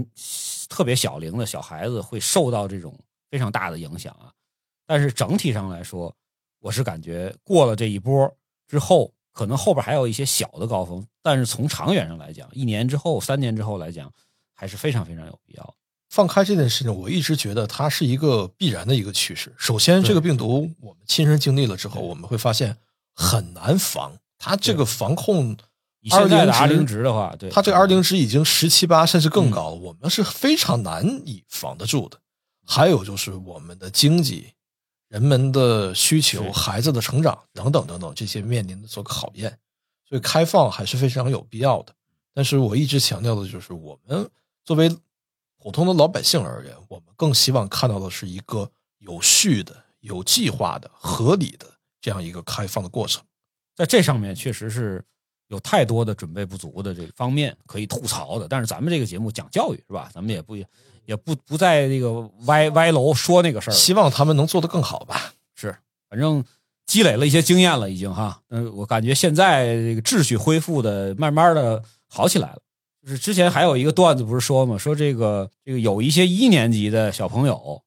[0.68, 2.98] 特别小龄的小孩子会受到这种
[3.30, 4.32] 非常大的影响啊。
[4.86, 6.14] 但是整体上来说，
[6.60, 8.32] 我是感觉过了这一波
[8.66, 14.10] 之后，可能后边还有一些小的高峰，但是从长远上来讲，一年之后、三年之后来讲，
[14.54, 15.74] 还是非常非常有必要的。
[16.08, 19.52] 放开这件事情，我一直觉得它是一个必然的一个趋势。
[19.58, 22.78] 首先，这个病毒我们亲身经历了之后，我们会发现
[23.14, 24.16] 很难防。
[24.38, 25.56] 它这个防控，
[26.00, 32.18] 以现在的 R 20零值的话，对它这个 R 零值已经十七八甚至嗯更高了，我们是非常难以防得住的。
[32.64, 34.52] 还有就是我们的经济、
[35.08, 39.58] 人们的需求、孩子的成长等等等等，这些面临的这个考验，
[40.08, 41.94] 所以开放还是非常有必要的。
[42.34, 44.30] 但是我一直强调的就是，我们
[44.64, 44.94] 作为
[45.56, 51.66] 普通的老百姓而言，我们更希望看到的是一个有序的、有计划的、合理的
[52.00, 53.24] 这样一个开放的过程。
[53.78, 55.00] 在这上面确实是
[55.46, 58.48] 有太多的准备不足的这个方面可以吐槽的。
[58.48, 60.10] 但是咱们这个节目讲教育是吧？
[60.12, 65.32] 咱们也不也不不在这个歪歪楼说那个事儿了，希望他们能做得更好吧。
[65.54, 65.72] 是，
[66.10, 66.44] 反正
[66.86, 68.40] 积累了一些经验了，已经哈。
[68.48, 72.58] 嗯，我感觉现在这个秩序恢复的慢慢的好起来了。
[73.00, 77.80] 就是之前还有一个段子不是说嘛，说这个这个有一些一年级的小朋友，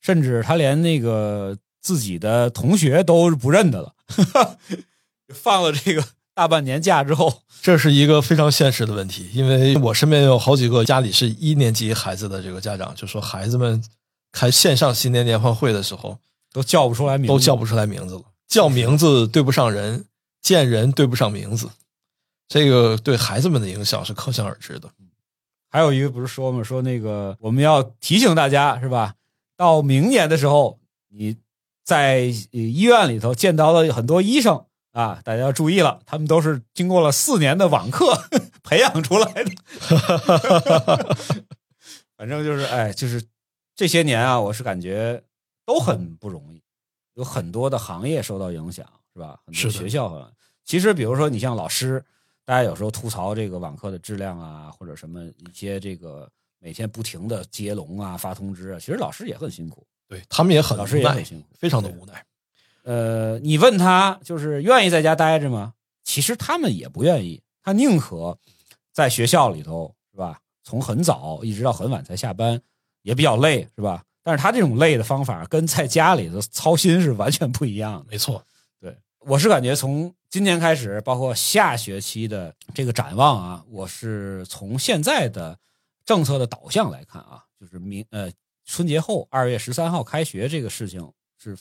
[0.00, 3.94] 甚至他连那个自己的同学都不认得了。
[5.28, 13.82] 放了这个大半年假之后，这是一个非常现实的问题，因为我身边有好几个家里是一年级孩子的这个家长，就说孩子们
[14.32, 16.18] 开线上新年联欢会的时候，
[16.52, 20.04] 都叫不出来名字，都叫不出来名字了，叫名字对不上人，
[20.42, 21.70] 见人对不上名字，
[22.48, 24.90] 这个对孩子们的影响是可想而知的。
[25.70, 29.14] 还有一个不是说嘛，说那个我们要提醒大家是吧？
[29.56, 31.36] 到明年的时候，你
[31.82, 34.65] 在呃医院里头见到了很多医生
[34.96, 38.18] 啊，大家要注意了，他们都是经过了四年的网课
[38.62, 39.50] 培养出来的。
[42.16, 43.22] 反正就是哎，就是
[43.74, 45.22] 这些年啊，我是感觉
[45.66, 46.62] 都很不容易，
[47.12, 49.38] 有很多的行业受到影响，是吧？
[49.44, 50.32] 很多的学校啊，
[50.64, 52.02] 其实比如说你像老师，
[52.46, 56.26] 大家有时候吐槽这个网课的质量啊，或者什么一些这个
[56.58, 62.24] 每天不停的接龙啊、发通知啊，其实老师也很辛苦，对他们也很老师也很辛苦，非常的无奈。
[62.86, 65.74] 呃，你问他就是愿意在家待着吗？
[66.04, 68.38] 其实他们也不愿意，他宁可
[68.92, 70.38] 在学校里头，是吧？
[70.62, 72.62] 从很早一直到很晚才下班，
[73.02, 74.04] 也比较累，是吧？
[74.22, 78.06] 但是他这种累的方法跟在家里的操心是完全不一样的。
[78.08, 78.40] 没错，
[78.80, 85.58] 对我是感觉从今年开始，包括下学期的这个展望啊，我是从现在的
[86.04, 88.30] 政策的导向来看啊，就是明呃
[88.64, 91.56] 春节后二月十三号开学这个事情是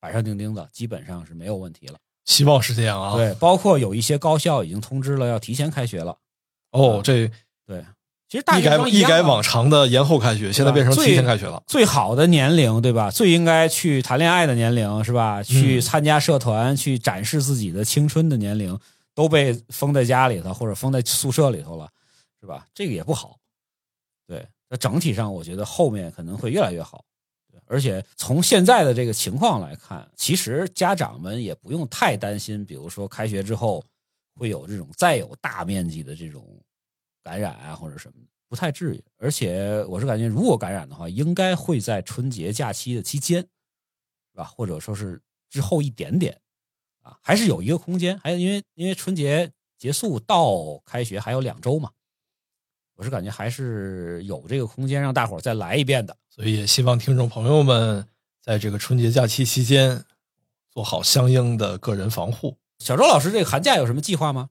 [0.00, 1.98] 板上钉钉的，基本上是没有问题了。
[2.24, 6.16] 希望是这样啊。，对，包括有一些高校已经通知了要提前开学了。
[6.72, 7.30] 哦，这
[7.66, 7.84] 对，
[8.28, 11.62] 其实大一改一改往常的延后开学，现在变成提前开学了。
[11.66, 13.10] 最好的年龄，对吧？
[13.10, 15.42] 最应该去谈恋爱的年龄，是吧？
[15.42, 18.78] 去参加社团，去展示自己的青春的年龄，
[19.14, 21.88] 都被封在家里头或者封在宿舍里头了，
[22.40, 22.66] 是吧？
[22.74, 23.38] 这个也不好。
[24.26, 27.02] 对，那整体上我觉得后面可能会越来越好。
[27.68, 33.84] 而且从现在的这个情况来看，其实家长们也不用太担心，比如说开学之后
[34.34, 36.44] 会有这种再有大面积的这种
[37.22, 38.14] 感染啊或者什么，
[38.48, 39.04] 不太至于。
[39.18, 44.44] 而且我是感觉，如果感染的话，应该会在春节假期的期间，是吧？
[44.44, 46.40] 或者说是之后一点点
[47.02, 48.18] 啊，还是有一个空间。
[48.20, 51.90] 还因为因为春节结束到开学还有两周嘛，
[52.94, 56.16] 我是感觉还是有这个空间让大伙再来一遍的。
[56.38, 58.06] 所以也希望听众朋友们
[58.40, 60.04] 在这个春节假期期间
[60.70, 62.56] 做好相应的个人防护。
[62.78, 64.50] 小周老师，这个寒假有什么计划吗？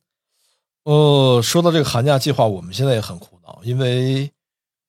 [0.83, 4.29] 呃，说到这个寒假计划，我们现在也很苦恼，因为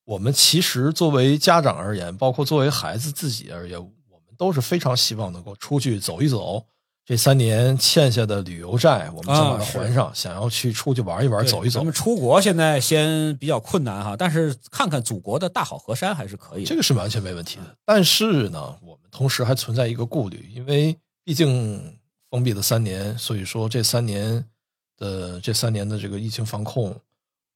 [0.06, 6.66] 我们其实作为家长而言，包括作为孩子自己而言，我们都是非常希望能够出去走一走。
[7.08, 11.84] 这三年欠下的旅游债，我们想把它还上，想要去出去玩一玩，走一走我。
[11.84, 16.68] 们出国现在先比较困难哈，但是看看祖国的大好河山还是可以的。
[16.68, 17.74] 这个是完全没问题的。
[17.86, 20.94] 但是呢，我们同时还存在一个顾虑，因为
[21.24, 21.96] 毕竟
[22.30, 24.44] 封闭了三年，所以说这三年
[24.98, 26.94] 的这三年的这个疫情防控，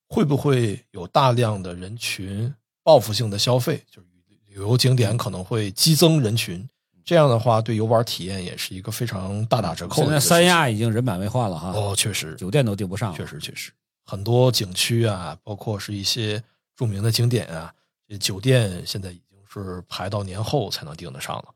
[0.09, 2.51] 会不会有大量的人群
[2.83, 3.85] 报复性的消费？
[3.91, 4.09] 就是
[4.47, 6.67] 旅游景点可能会激增人群，
[7.05, 10.21] 这样的话对游玩体验也是一个非常大打折扣的现在。
[10.21, 13.15] 三亚已经人满为患了哈，哦，确实，酒店都订不上。
[13.15, 13.73] 确实确实，
[14.05, 16.43] 很多景区啊，包括是一些
[16.77, 17.75] 著名的景点啊，
[18.09, 21.47] 这酒店现在已经是排到年后才能订得上了，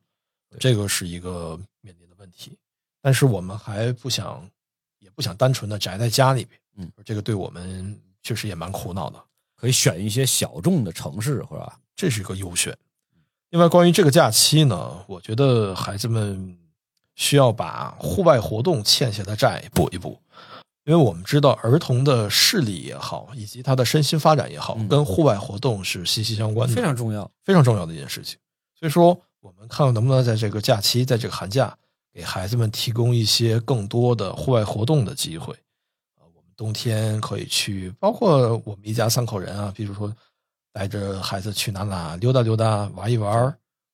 [0.59, 2.59] 这个是一个面临的问题。
[3.01, 4.49] 但是我们还不想，
[4.99, 9.22] 也不想单纯的宅在家里边，嗯，这个对我们确实也蛮苦恼的，
[9.55, 11.78] 可以选一些小众的城市，是吧？
[11.94, 12.76] 这是一个优选。
[13.51, 16.59] 另外，关于这个假期呢，我觉得孩子们
[17.14, 20.20] 需要把户外活动欠下的债补一补，
[20.84, 27.30] 因为我们知道儿童的视力也好，以及他的身心发展也好，嗯跟户外活动是息息相关的，非常重要。
[27.44, 28.36] 非常重要的一件事情。
[28.78, 31.78] 所以说，我们看看能不能在这个假期，在这个寒假，
[32.12, 35.55] 给孩子们提供一些更多的户外活动的机会。
[36.16, 40.12] 啊，我们冬天可以去，包括我们一家三口人啊，比如说
[40.76, 43.32] 带着孩子去哪哪溜达溜达、玩一玩，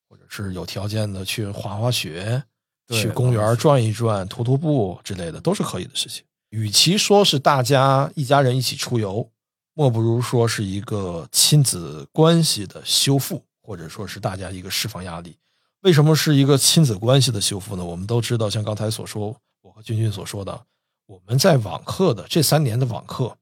[0.09, 2.43] 或者是有条件的去滑滑雪、
[2.89, 6.25] 去公园转一转、徒徒步之类的，都是可以的事情。
[6.49, 9.25] 与其说是大家一家人一起出游，
[9.73, 15.37] 莫不如说是一个亲子关系的修复，或者说是大家一个释放压力。
[15.83, 17.85] 为什么是一个亲子关系的修复呢？
[17.85, 20.61] 我们都知道，像刚才所说，我和君君所说的，
[21.05, 23.37] 我们在网课的这三年的网课，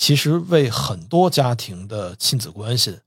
[0.00, 2.98] 其实为很多家庭的亲子关系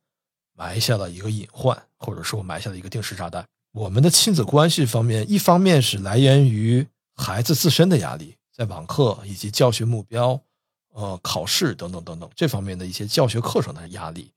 [0.56, 3.44] 埋下了一个隐患，或者说埋下了一个定时炸弹。
[3.72, 10.40] 我们的亲子关系方面，一方面是来源于孩子自身的压力，在网课以及教学目标、
[10.94, 14.32] 呃考试等等等等这方面的一些教学课程的压力。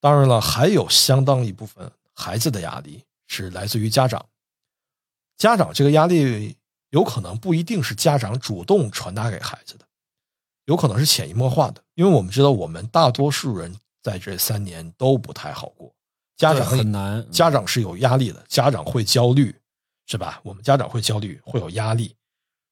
[0.00, 4.24] 当然了，还有相当一部分孩子的压力是来自于家长。
[5.36, 6.56] 家长这个压力
[6.90, 9.84] 有可能不一定是家长主动传达给孩子的，
[10.68, 11.82] 有可能是潜移默化的。
[11.94, 15.92] 因为我们知道，我们大多数人在这三年都不太好过，
[16.36, 17.26] 家长很难。
[17.30, 19.54] 家长是有压力的，家长会焦虑，
[20.06, 20.40] 是吧？
[20.44, 22.14] 我们家长会焦虑，会有压力。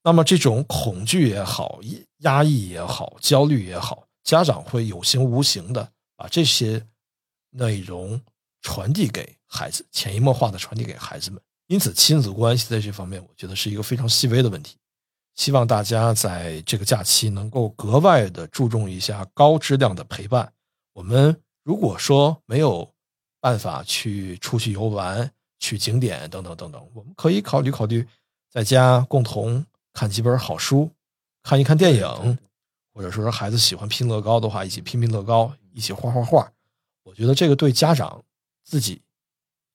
[0.05, 1.81] 那么这种恐惧也好，
[2.19, 6.87] 压抑也好，焦虑也好，家长会有形无形的把这些
[7.51, 8.21] 内容
[8.61, 11.41] 传递给孩子，潜移默化的传递给孩子们。
[11.67, 14.77] 因此，亲子关系在这方面，我觉得是一个非常细微的问题。
[15.37, 20.53] 希望大家在这个假期能够格外的注重一下高质量的陪伴。
[20.93, 22.91] 我们如果说没有
[23.39, 28.07] 办法去出去游玩、去景点等等等等，我们可以考虑考虑
[28.51, 30.91] 在家共同看几本好书，
[31.43, 32.39] 看一看电影，
[32.95, 36.51] 或者说是孩子喜欢拼乐高的话，一起拼拼乐高，一起画画画。
[37.03, 38.25] 我觉得这个对家长
[38.65, 39.03] 自己、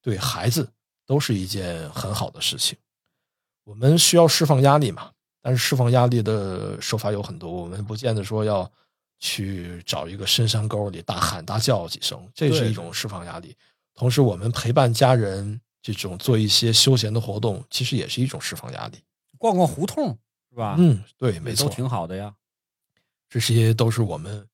[0.02, 0.68] 对孩子
[1.06, 2.78] 都是一件很好的事情。
[3.64, 5.12] 我们需要释放压力嘛，
[5.42, 8.70] 但是释放压力的手法有很多，我们不见得说要
[9.20, 13.56] 去找一个深山沟里大喊大叫几声，这是一种释放压力。
[13.94, 19.00] 同时，我们陪伴家人这种做一些休闲的活动，其实也是一种释放压力。
[19.38, 20.18] 逛逛胡同
[20.50, 22.34] 是吧？，嗯，对，没错，都挺好的呀。
[23.30, 24.48] 这些都是我们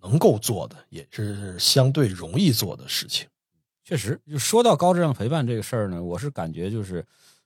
[0.00, 3.26] 能够做的，也是相对容易做的事情。
[3.84, 7.04] 确实，就说到高质量陪伴这个事儿呢，我是感觉就是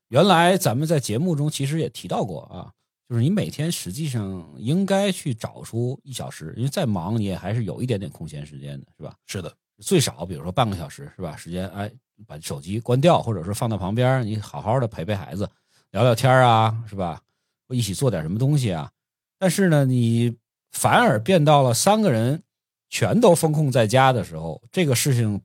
[0.09, 2.72] 原来咱们在节目中其实也提到过啊，
[3.09, 9.14] 就是你每天实际上应该去找出一小时，因为再忙你也还是有一点点空闲时间的，是吧？
[9.26, 11.36] 是的，最少比如说半个小时，是吧？
[11.36, 11.90] 时间哎，
[12.26, 15.48] 把手机关掉，或者说放到旁边，你好好的陪陪孩子，
[15.90, 17.20] 聊聊天啊，是吧？
[17.68, 18.90] 一起做点什么东西啊？
[19.38, 20.36] 但是呢，你
[20.70, 22.42] 反而变到了三个人
[22.88, 25.42] 全都封控在家的时候，这个事情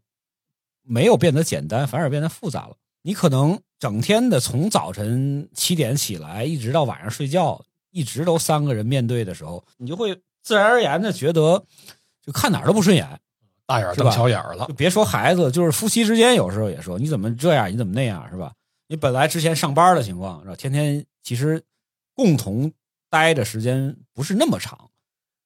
[0.83, 2.77] 没有变得简单，反而变得复杂了。
[3.01, 7.59] 你可能整天的从早晨七点起来，一直到晚上睡觉，
[7.89, 11.65] 一直都三个人面对的时候，你就会自然而然的觉得，
[12.23, 13.19] 就看哪儿都不顺眼。
[13.65, 18.53] 大眼瞪小眼儿了就，别说孩子，就是夫妻之间，有时候也说你怎么这样，你怎么那样，是吧？
[18.87, 20.55] 你本来之前上班的情况，是吧？
[20.55, 21.63] 天天其实
[22.13, 22.71] 共同
[23.09, 24.91] 待的时间不是那么长，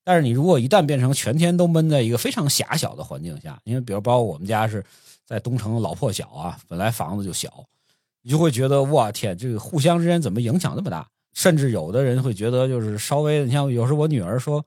[0.03, 4.83] 但是你如果一旦变成全天都闷在一个非常狭小的环境下，因为比如包括我们家是
[5.25, 7.63] 在东城老破小啊，本来房子就小，
[8.25, 11.07] 你就会觉得哇天，这个互相之间怎么影响那么大？
[11.33, 14.65] 甚至有的人会觉得，就是稍微，你像有时候我女儿说，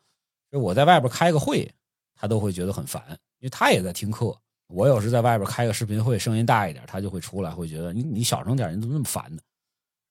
[0.52, 1.68] 我在外边开个会，
[2.14, 3.02] 她都会觉得很烦，
[3.40, 4.32] 因为她也在听课。
[4.68, 9.42] 我有时在外边开个视频会，声音大一点，她就会出来，会觉得你你小声点，你怎么那么烦呢？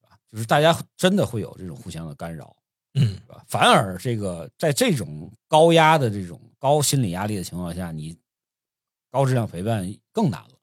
[0.01, 0.17] 是吧？
[0.29, 2.53] 就是大家真的会有这种互相的干扰，
[2.95, 3.17] 嗯？
[3.47, 8.17] 反而这个在这种高压的这种高心理压力的情况下，你
[9.09, 10.56] 高质量陪伴更难了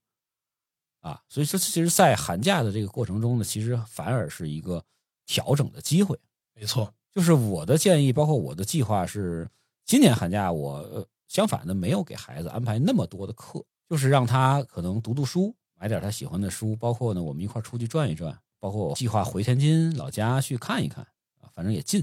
[1.04, 1.20] 啊！
[1.28, 4.82] 所以说，其实，在寒假的这个过程中呢，其实反而是一个
[5.26, 6.18] 调整的机会。
[6.54, 9.46] 没错，就是我的建议，包括我的计划是，
[9.84, 21.04] 今年寒假我呃相反的没有给孩子安排那么多的课，就是让他可能读读书，买点他喜欢的书，包括呢我们一块儿出去转一转，包括我计划回天津老家去看一看
[21.42, 22.00] 啊，反正也近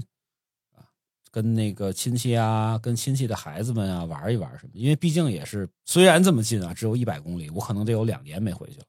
[0.70, 0.86] 啊，
[1.32, 8.84] 跟那个亲戚啊，跟亲戚的孩子们啊玩一玩什么，因为毕竟也是虽然这么近啊，只有一百公里，我可能得有两年没回去了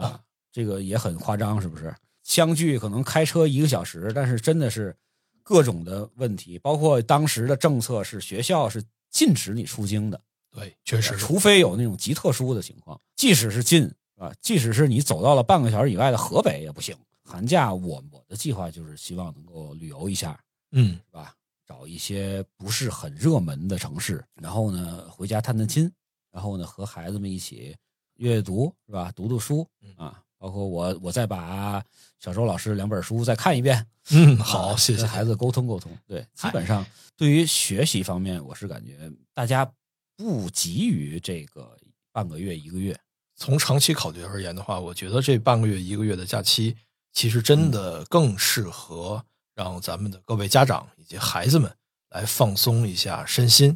[0.00, 0.20] 啊，
[0.50, 1.94] 这个也很夸张，是不是？
[2.22, 4.96] 相距可能开车一个小时，但是真的是
[5.42, 10.20] 各种的问题，包括当时的政策是学校是禁止你出京的，
[10.52, 16.96] 对，确实，除非有那种极特殊的情况，即使是近啊，即使是你走到了半个小时以外的河北也不行。
[17.24, 20.38] 寒假我我的计划就是希望能够旅游一下，
[20.72, 21.34] 嗯是吧？
[21.66, 25.90] 找一些不是很热门的城市，然后呢回家探探亲，
[26.32, 27.76] 然后呢和孩子们一起
[28.20, 29.10] 阅阅读，是吧？
[29.16, 29.66] 读读书
[29.96, 31.82] 啊，包括我我再把
[32.18, 35.90] 小周老师两本书再看一遍，嗯，好，啊谢谢跟孩子沟通沟通。
[36.06, 36.84] 对，基本上
[37.16, 39.70] 对于学习方面，我是感觉大家
[40.16, 41.76] 不急于这个
[42.12, 42.98] 半个月一个月，
[43.36, 46.76] 从长期考虑而言的话，我觉得这半个月、一个月的假期，
[47.12, 51.74] 其实真的更适合让咱们的各位家长以及孩子们
[52.10, 53.74] 来放松一下身心。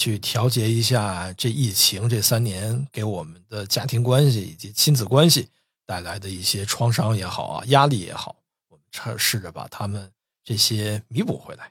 [0.00, 5.46] 去调节一下这疫情这三年给我们的家庭关系以及亲子关系
[5.84, 8.34] 带来的一些创伤也好啊，压力也好，
[8.70, 10.10] 我们尝试着把他们
[10.42, 11.70] 这些弥补回来。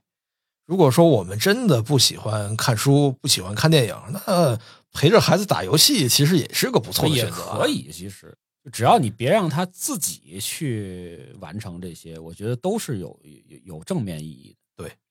[0.67, 4.55] 如果说我们真的不喜欢看书，不喜欢看电影，那
[4.91, 7.57] 陪着孩子打游戏其实也是个不错的也选择、啊。
[7.57, 7.89] 可以。
[7.91, 8.37] 其实
[8.71, 14.58] 只要你别让他自己去完成这些，我觉得都是有有有正面意义的。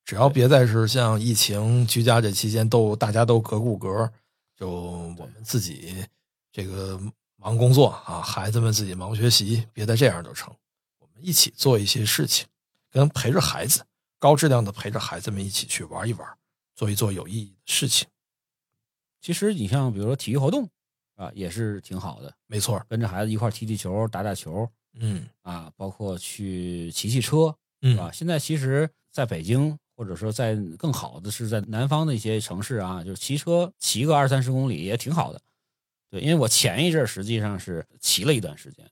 [0.09, 4.11] 对，只要别再是像疫情居家这期间都大家都隔顾隔，
[4.57, 6.03] 就我们自己
[6.51, 6.99] 这个
[7.37, 10.51] 忙工作啊，孩子们自己忙学习，别再这样就成。
[10.99, 12.47] 我们一起做一些事情，
[12.91, 13.85] 跟陪着孩子，
[14.19, 16.27] 高质量的陪着孩子们一起去玩一玩，
[16.75, 18.09] 做一做有意义的事情。
[19.21, 20.67] 其实你像比如说体育活动
[21.17, 28.11] 啊，也是挺好的，没错，跟着孩子一块踢踢球、打打球嗯啊，包括去骑骑车，嗯是吧？
[28.11, 35.41] 现在其实在北京，或者说在更好的是在南方的一些城市啊，就是骑车骑个二三十公里也挺好的。
[36.09, 38.89] 对，因为我前一阵儿实际上是骑了一段时间，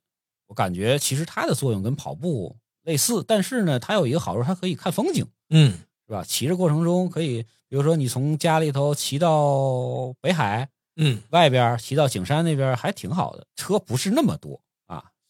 [0.48, 5.70] 我感觉其实它的作用跟跑步类似，但是呢，它有一个好处，它可以看风景，嗯
[6.08, 6.24] 是吧？
[6.24, 14.65] 骑着过程中可以，比如说你从家里头骑到北海嗯，外边，骑到景山那边还挺好的，车不是那么多啊。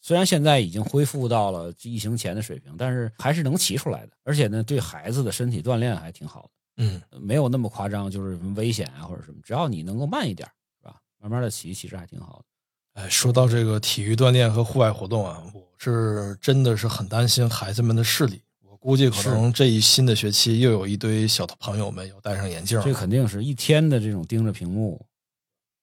[0.07, 4.13] 虽然现在已经恢复到了疫情前的水平，但是还是能骑出来的。
[4.23, 9.37] 而且呢，对孩子的身体锻炼还挺好的嗯，没有那么夸张，就是什么危险啊或者什么。
[9.43, 10.95] 只要你能够慢一点儿，是吧？
[11.19, 13.01] 慢慢的骑，其实还挺好的。
[13.01, 18.41] 哎，说到这个体育锻炼和户外活动啊，我是真的是很担心孩子们的视力。
[18.63, 25.05] 我估计可能这一新的学期又有一堆小朋友们要戴上眼镜，这肯定是一天的这种盯着屏幕，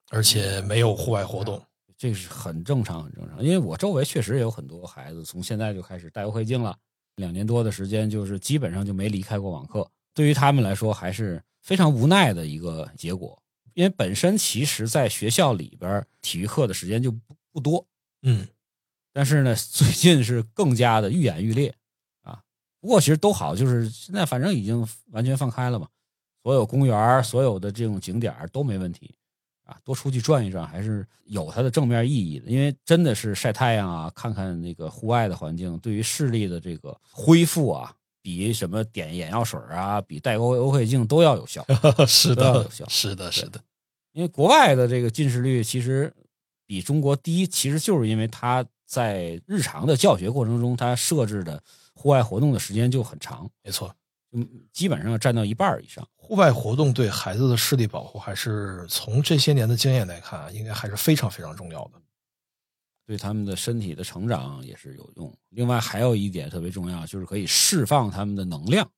[0.08, 1.62] 而且没有户外活动。
[2.04, 3.42] 这是很正常，很正常。
[3.42, 6.76] 因为我周围确实也有很多孩子，从现在就开始戴 OK 镜了，
[7.16, 9.90] 两年多的时间，就是基本上就没离开过网课。
[10.12, 13.42] 对于他们来说，还是非常无奈的一个结果。
[13.72, 17.86] 因为本身其实在学校里边体育课的时间就不不多，
[18.20, 18.46] 嗯
[19.14, 21.74] 但是呢，最近是更加的愈演愈烈
[22.20, 22.42] 啊。
[22.82, 25.88] 不过其实都好，就是现在反正已经完全放开了嘛，
[26.42, 29.16] 所有公园、所有的这种景点都没问题
[29.64, 29.76] 啊。
[29.84, 37.92] 多出去转一转还是有它的正面意义的，因为真的是晒太阳啊，看看那个户外的环境，对于视力的这个恢复啊，
[38.22, 41.64] 比什么点眼药水啊，比戴欧欧黑镜都要有效。
[42.06, 43.60] 是的有效，是的，是的，
[44.12, 46.12] 因为国外的这个近视率其实
[46.66, 51.62] 比中国低，其实就是因为它在日常的教学过程中，它设置的
[51.94, 53.94] 户外活动的时间就很长，没错。
[54.34, 56.06] 嗯，基本上要占到一半以上。
[56.16, 62.00] 户外活动对孩子的视力保护，还是从这些年的经验来看啊，应该还是非常非常重要的。
[63.06, 65.32] 对他们的身体的成长也是有用。
[65.50, 68.90] 另外还有一点特别重要，就是可以释放他们的能量。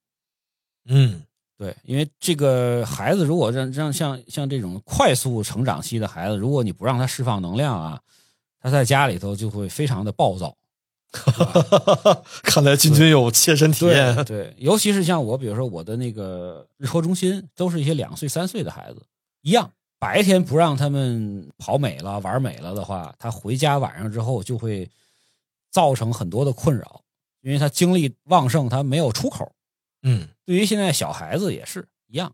[0.85, 1.23] 嗯，
[1.59, 8.01] 对，因为这个孩子如果让让像像这种快速成长期的孩子，如果你不让他释放能量啊，
[8.61, 10.57] 他在家里头就会非常的暴躁。
[12.43, 14.25] 看来君君有切身体验。
[14.25, 19.03] 对，尤其是像我，比如说我的那个日托中心，都是一些两岁、三岁的孩子，
[19.43, 19.73] 一样。
[19.99, 24.87] 白天不让他们跑美了、玩美了的话，他回家晚上之后就会
[25.71, 27.01] 造成很多的困扰，
[27.41, 29.51] 因为他精力旺盛，他没有出口。
[30.03, 32.31] 嗯，对于现在小孩子也是一样，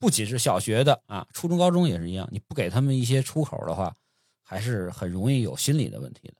[0.00, 2.28] 不仅是小学的啊，初中、高中也是一样。
[2.32, 3.94] 你不给他们一些出口的话，
[4.42, 6.34] 还是很容易有心理的问题的。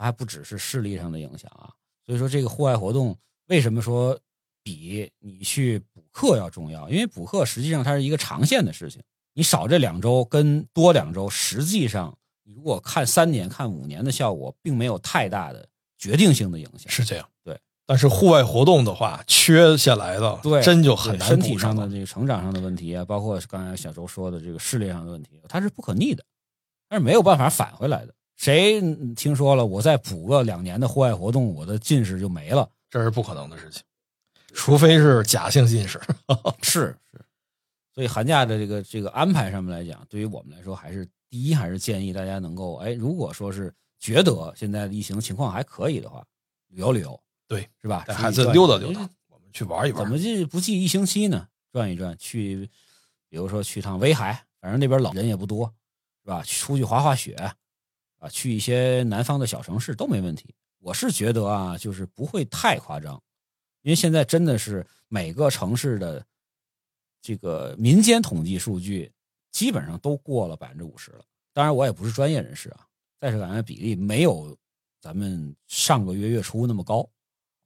[0.00, 1.70] 还不只是视力上的影响啊。
[2.06, 4.18] 所以说，这个户外活动为什么说
[4.62, 6.88] 比你去补课要重要？
[6.88, 9.02] 因为补课实际上它是一个长线的事情，
[9.34, 16.90] 你少这两周跟多两周，实际上你如果看三年、看五年的效果，并没有太大的决定性的影响。
[16.90, 17.28] 是这样。
[17.44, 21.56] 对，但是户外活动的话，缺下来的，对，真就很难身体。
[21.56, 26.24] 上的这个成长上的问题啊，包括刚才小周说的这个视力上的问题，它是不可逆的，
[26.88, 28.14] 它是没有办法返回来的。
[28.40, 32.66] 谁嗯听说了我再补个两年的户外活动，我的近视就没了？
[32.88, 33.82] 这是不可能的事情，
[34.54, 36.00] 除非是假性近视。
[36.62, 37.20] 是是，
[37.94, 46.24] 所以寒假的这个这个安排上面来讲，对于我们来说，还是第一还是建议大家能够，哎，如果说是觉得现在的疫情情况还可以的话，
[46.68, 48.04] 旅游旅游，对，是吧？
[48.08, 50.02] 带孩子溜达溜达，我们去玩一玩。
[50.02, 51.46] 怎么就不计一星期呢？
[51.72, 52.70] 转一转，去，
[53.28, 55.70] 比如说去趟威海，反正那边冷，人也不多，
[56.24, 56.42] 是吧？
[56.42, 57.36] 出去滑滑雪，
[58.20, 60.54] 啊，去一些南方的小城市都没问题。
[60.78, 63.20] 我是觉得啊，就是不会太夸张，
[63.82, 66.24] 因为现在真的是每个城市的
[67.20, 69.10] 这个民间统计数据
[69.50, 71.24] 基本上都过了百分之五十了。
[71.52, 72.86] 当然，我也不是专业人士啊，
[73.18, 74.56] 但是感觉比例没有
[75.00, 77.08] 咱们上个月月初那么高。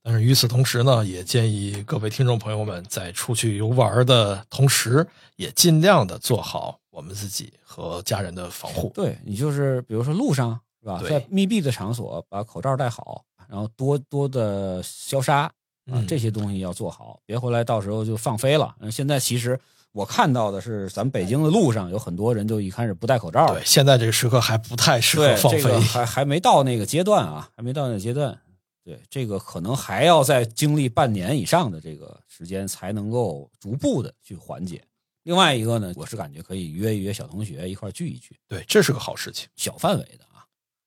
[0.06, 8.92] 但是与此同时呢，也建议各位听众朋友们在出去游玩的同时，也尽量的做好我们自己和家人的防护。
[8.94, 15.50] 对你就是比如说路上是吧，在密闭的场所把口罩戴好，然后多多的消杀啊
[15.86, 18.74] 嗯，这些东西要做好，别回来到时候就放飞了。
[18.80, 19.58] 嗯现在其实
[19.92, 25.62] 我看到的是，咱们北京的路上有很多人就一开始不戴口罩了对，，现在这个时刻还不太适合，放飞。
[25.62, 28.38] 这个还还没到那个阶段啊，还没到那个阶段。
[28.84, 34.84] 对，这个可能还要再经历半年以上的这个时间，才能够逐步的去缓解。
[35.22, 39.48] 另外一个呢，我是感觉可以约一约小同学一块儿聚一聚，对，这是个好事情。
[39.56, 40.44] 小范围的啊，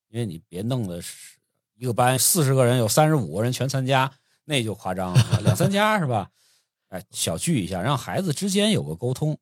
[0.10, 1.40] 因为你别弄的是
[1.76, 4.12] 一个班四十个人有三十五个人全参加，
[4.46, 6.30] 那就夸张了，两三家是吧？
[6.90, 9.36] 哎，小聚一下，让孩子之间有个沟通，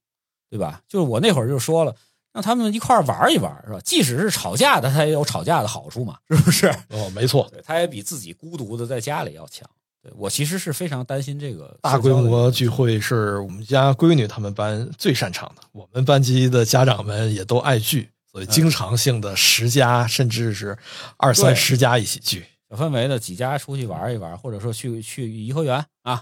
[0.50, 0.82] 对吧？
[0.88, 1.94] 就是我那会儿就说了，
[2.36, 3.80] 让他们一块儿玩一玩，是吧？
[3.82, 6.68] 即使是吵架的，他也有吵架的好处嘛，是不是？
[6.90, 9.66] 哦，没错，对，他也比自己孤独的在家里要强。
[10.04, 20.78] 对我其实是非常担心这个大规模聚会是我们家闺女他们班最擅长的，我们班级的家长们也都爱聚，所以经常性的十家甚至是
[21.16, 22.46] 二三十家一起聚。
[22.70, 26.22] 小范围的几家出去玩一玩，或者说去去颐和园啊，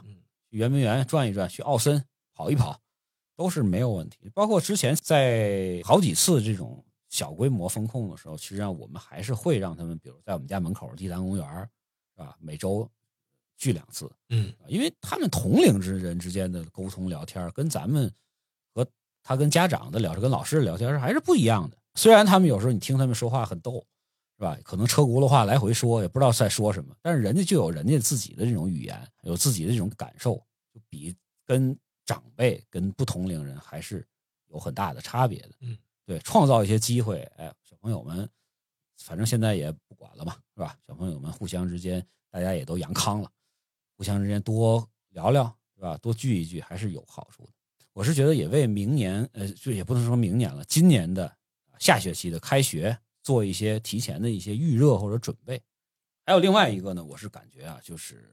[0.51, 2.03] 去圆明园转一转，去奥森
[2.36, 2.78] 跑一跑，
[3.36, 4.29] 都是没有问题。
[4.34, 11.47] 包括之前在好几次这种小规模风控的时候，实际上我们还是会让他们，比如在我们家门口地坛公园
[12.15, 12.89] 是吧，每周
[13.57, 18.11] 聚两次，嗯，因为他们同龄之人之间的沟通聊天，跟咱们
[18.73, 18.86] 和
[19.21, 21.77] 他跟家长的聊，跟老师的聊天还是不一样的。
[21.95, 23.86] 虽然他们有时候你听他们说话很逗，
[24.38, 24.57] 是吧？
[24.63, 30.36] 可能车轱辘话来回说，也不知道在说什么，但是人家就有人家自己的这种语言，有自己的这种感受，
[30.73, 31.15] 就比
[31.45, 34.06] 跟长辈、跟不同龄人还是
[34.47, 35.51] 有很大的差别的。
[35.62, 38.30] 嗯，对，创造一些机会，哎，小朋友们，
[38.97, 40.78] 反正现在也不管了嘛，是吧？
[40.86, 43.32] 小朋友们互相之间，大家也都阳康了，
[43.97, 45.45] 互相之间多聊聊，
[45.76, 45.97] 是吧？
[45.97, 47.51] 多聚一聚还是有好处的。
[47.93, 51.32] 我是觉得也为明年，呃，就也不能说明年了，今年的
[51.80, 55.62] 下学期的开学做一些提前的一些预热或者准备。
[56.26, 58.30] 还有另外一个呢，我是感觉啊，就是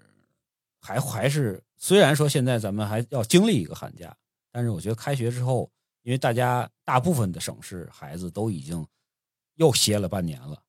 [0.80, 4.16] 还还是虽然说现在咱们还要经历一个寒假，
[4.50, 5.70] 但是我觉得开学之后，
[6.02, 8.84] 因为大家大部分的省市孩子都已经
[9.56, 10.60] 又歇了半年了，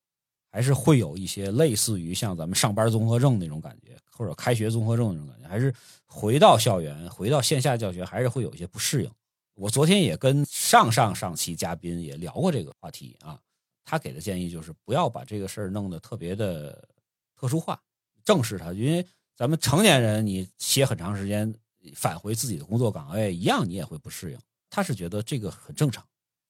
[0.50, 5.74] 还是会有一些类似于像咱们上班综合症那种感觉，或者开学综合症那种感觉，还是
[6.06, 9.10] 回到校园、回到线下教学，还是会有一些不适应。
[9.54, 13.38] 我昨天也跟上上上期嘉宾也聊过这个话题啊，
[13.84, 16.88] 他给的建议就是不要把这个事儿弄得特别的
[17.36, 17.80] 特殊化，
[18.24, 19.06] 正视它，因为
[19.36, 21.54] 咱们成年人你歇很长时间，
[21.94, 24.38] 返回自己的工作岗位一样，你也会不适应。
[24.70, 26.06] 他是觉得这个很正常，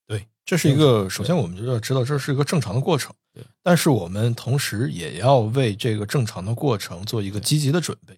[0.07, 8.15] 对，这是一个首先我们就要知道这是一个正常的过程，对，但是我们同时也要为这个正常的过程做一个积极的准备。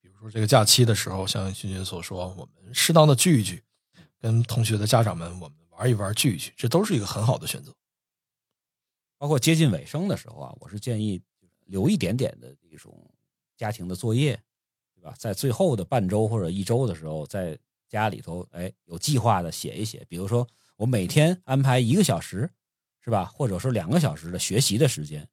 [0.00, 3.62] 比如说这个假期的时候，像君君所说，我们适当的聚一聚。
[4.18, 7.74] 跟同学的家长们，我们玩一玩，聚一聚，这都是一个很好的选择。
[9.18, 11.20] 包括接近尾声的时候啊，我是建议
[11.66, 13.11] 留一点点的这种
[13.62, 14.34] 家庭的作业，
[14.96, 15.14] 对吧？
[15.16, 17.56] 在最后的半周或者一周的时候，在
[17.88, 20.04] 家里头，哎，有计划的写一写。
[20.08, 20.44] 比如说，
[20.76, 22.50] 我每天安排一个小时，
[23.04, 23.24] 是吧？
[23.24, 25.28] 或者说两个小时的学习的时间，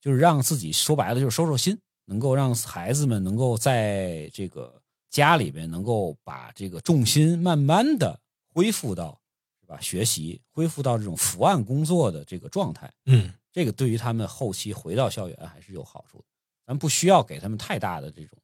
[0.00, 4.80] 就是让自己说白了就是收收心，能够让孩子们能够在这个
[5.10, 8.20] 家里边能够把这个重心慢慢的。
[8.54, 9.20] 恢复到
[9.60, 9.80] 是吧？
[9.80, 16.24] 学习恢复到这种伏案工作的这个状态，嗯，这个对于他们后期回到校园还是有好处的。
[16.66, 18.38] 咱不需要给他们太大的这种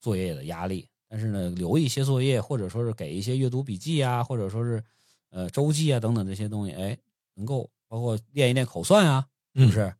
[0.00, 4.82] 作业的压力，但是呢，留一些作业，或者说是给一些阅读笔记啊，或者说是
[5.30, 6.96] 呃周记啊等等这些东西，哎，
[7.34, 9.94] 能够包括练一练口算啊，是不是？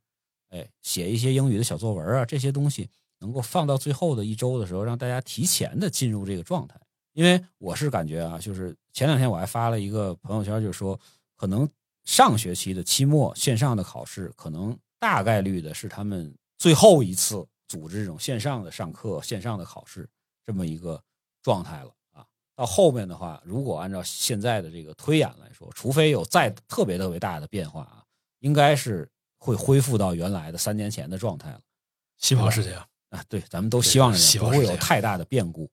[0.51, 2.89] 哎，写一些英语的小作文啊，这些东西
[3.21, 6.79] 能够放到最后的一周的时候，让大家提前的进入这个状态。
[7.15, 10.99] 因为我是感觉啊，就是前两天我还发了一个朋友圈，就是说，
[11.37, 11.69] 可能
[12.05, 20.07] 上学期的期末线上的考试，可能大概率的是他们最后一次组织这种线上的上课、线上的考试
[20.45, 21.03] 这么一个
[21.43, 22.27] 状态了啊。
[22.55, 28.05] 到后面的话，如果按照现在的这个推演来说，除非有再特别特别大的变化啊，
[28.41, 31.61] 应该是会恢复到原来的三年前的状态了。
[32.19, 35.71] 希望是这样啊，对，咱们都希望是不会有太大的变故。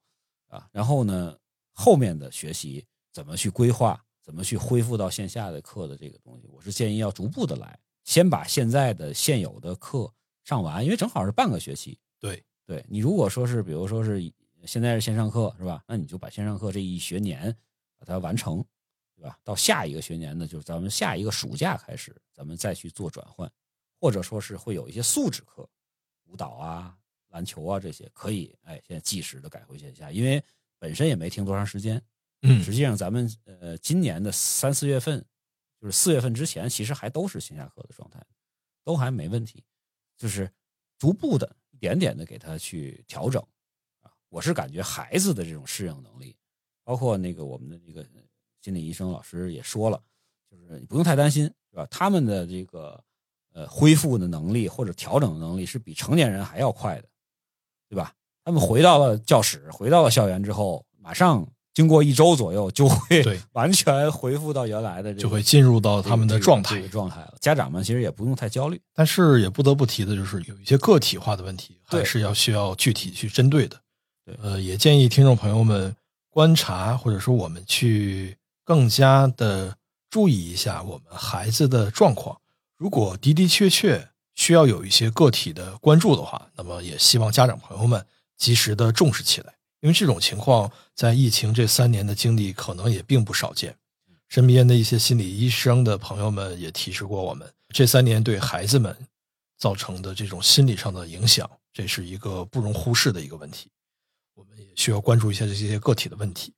[0.47, 1.37] 啊，然后呢，
[1.73, 10.11] 后面的学习怎么去规划，怎么去恢复到线下的课的这个东西，我是建议要逐步的来，先把现在的现有的课
[10.49, 11.99] 上完，因为正好是半个学期。
[12.19, 14.19] 对，对你如果说是，比如说是
[14.65, 15.83] 现在是线上课是吧？
[15.87, 17.55] 那你就把线上课这一学年
[17.97, 18.65] 把它完成，
[19.15, 19.37] 对吧？
[19.43, 23.49] 到下一个学年呢，就是咱们下一个暑假开始，咱们再去做转换，
[23.99, 25.69] 或者说是会有一些素质课，
[26.25, 26.95] 舞蹈啊。
[27.31, 30.43] 篮球啊，这些可以哎，现在即时的改回线下，因为
[30.79, 32.01] 本身也没停多长时间。
[32.41, 35.23] 嗯，实际上咱们呃今年的三四月份，
[35.79, 38.19] 就是四月份之前，其实还都是线下课的状态，
[38.83, 39.63] 都还没问题，
[40.19, 40.47] 就是
[40.99, 43.41] 逐步的一点点的给他去调整
[44.01, 44.13] 啊。
[44.29, 46.37] 我是感觉孩子的这种适应能力，
[46.83, 48.05] 包括那个我们的这个
[48.61, 49.99] 心理医生老师也说了，
[50.51, 51.87] 就是你不用太担心，是吧？
[51.89, 53.03] 他们的这个
[53.53, 57.09] 呃恢复的能力或者调整的能力是比成年人还要快的。
[57.91, 58.13] 对吧？
[58.43, 67.35] 他们回到了教室，回到了校园之后，马上经过一周左右，就会 完全恢复到原来的，就会进入到他们的状态状态了。
[67.39, 73.79] 家长们其实也不用太焦虑，但是也不得不提的就是有一些个体化的问题，还是要需要具体去针对的。
[74.25, 75.95] 对，呃，也建议听众朋友们
[76.29, 79.77] 观察，或者说我们去更加的
[80.09, 82.37] 注意一下我们孩子的状况。
[82.75, 84.09] 如果的的确确。
[84.35, 88.05] 需要有一些个体的关注的话，那么也希望家长朋友们
[88.37, 93.75] 及时的重视起来，因为这种情况在疫情这三年的经历可能也并不少见。
[94.27, 98.95] 身边的一些心理医生的朋友们也提示过我们，这三年对孩子们
[99.57, 103.69] 造成的这种心理上的影响，这是一个不容忽视的一个问题。
[104.35, 106.53] 我们也需要关注一下这些个体的问题。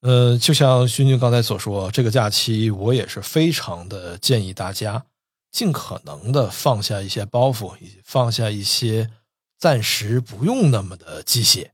[0.00, 5.04] 呃，就像勋军刚才所说，这个假期我也是非常的建议大家。
[5.52, 9.10] 尽可能的放下一些包袱，放下一些
[9.58, 11.70] 暂时不用那么的机械，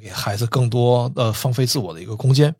[0.00, 2.54] 给孩子更多的放飞自我的一个空间。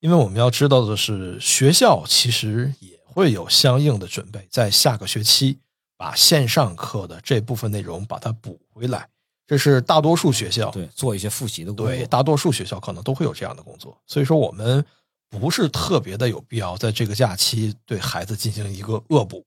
[0.00, 5.58] 因为我们要知道的是，学校其实也会有相应的准备，在下个学期
[5.96, 9.08] 把线上课的这部分内容把它补回来。
[9.46, 13.98] 这是大多数学校对做一些复习的工作，对大多数学校可能都会有这样的工作。
[14.06, 14.84] 所以说，我们
[15.30, 19.44] 不是特别的有必要在这个假期对孩子进行一个恶补。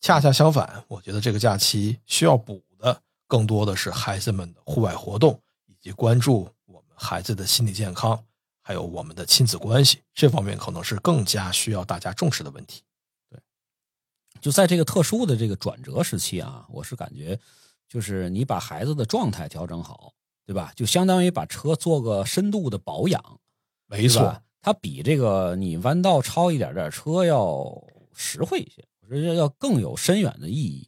[0.00, 6.48] 恰恰相反，我觉得这个假期需要补的更多的是孩子们的户外活动，以及关注
[7.00, 8.22] 孩子的心理健康，
[8.60, 12.82] 还有我们的亲子关系这方面，可能是更加需要大家重视的问题。
[13.30, 13.40] 对，
[14.40, 17.40] 就在这个特殊的这个转折时期啊，我是感觉
[17.88, 20.12] 就是你把孩子的状态调整好，
[20.44, 20.72] 对吧？
[20.76, 23.40] 就相当于把车做个深度的保养，
[23.86, 27.64] 没错，它比这个你弯道超一点点车要
[28.14, 30.86] 实惠一些，我觉得要更有深远的意义。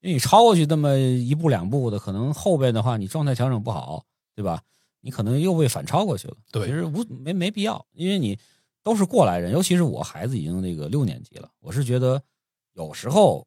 [0.00, 4.04] 因为你超过去那么一步两步的，可能后边的话你状态调整不好，
[4.36, 4.62] 对吧？
[5.00, 6.36] 你可能又被反超过去了。
[6.50, 8.38] 对其实无没没必要，因为你
[8.82, 12.22] 都是过来人，尤其是我孩子已经那个六年级了，我是觉得
[12.72, 13.46] 有时候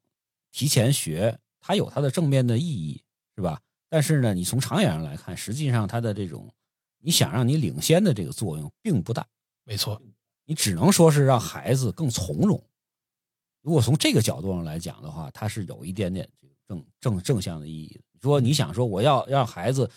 [0.51, 3.03] 提前学它有它的正面的意义，
[3.35, 3.61] 是吧？
[3.89, 6.49] 但是呢，你从长远上来看，实际上它的这种
[6.99, 9.27] 你想让你领先的这个作用并不大。
[9.63, 10.01] 没错，
[10.45, 12.61] 你只能说是让孩子更从容。
[13.61, 18.01] 如果从这个角度上来讲的话，它是有一点点这个正正正向的意义的。
[18.13, 19.89] 你说你想说我要让孩子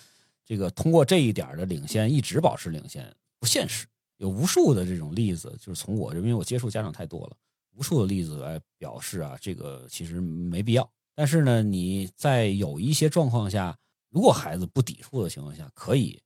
[0.45, 3.87] 这个通过这一点的领先一直保持领先，不现实。
[4.19, 7.37] 有无数的这种例子，就是从我这，因为我接触家长太多了，
[7.73, 10.89] 无数的例子来表示啊，这个其实没必要。
[11.15, 13.77] 但是呢，你在有一些状况下，
[14.11, 16.21] 如果孩子不抵触的情况下，可以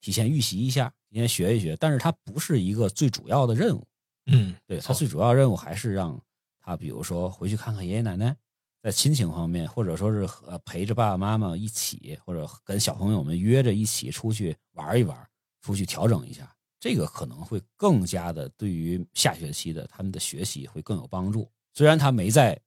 [0.00, 3.84] 提前预习一下，提前学一学，但是它不是一个最主要的任务。
[4.26, 6.20] 嗯，对他最主要任务还是让
[6.60, 8.36] 他，比如说回去看看爷爷奶奶，
[8.82, 15.16] 在亲情方面，或者说是呃陪着爸爸妈妈一起，或者跟小朋友们约着一起出去玩一玩，
[15.60, 21.48] 出去调整一下，这个可能会更加的对于下学期的他们的学习会更有帮助。
[21.72, 22.60] 虽然他没在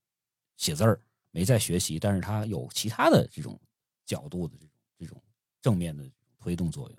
[0.56, 1.02] 写字儿，
[1.32, 3.60] 没在学习，但是他有其他的这种
[4.06, 5.22] 角度的这种这种
[5.62, 6.02] 正面的
[6.40, 6.98] 推动作用。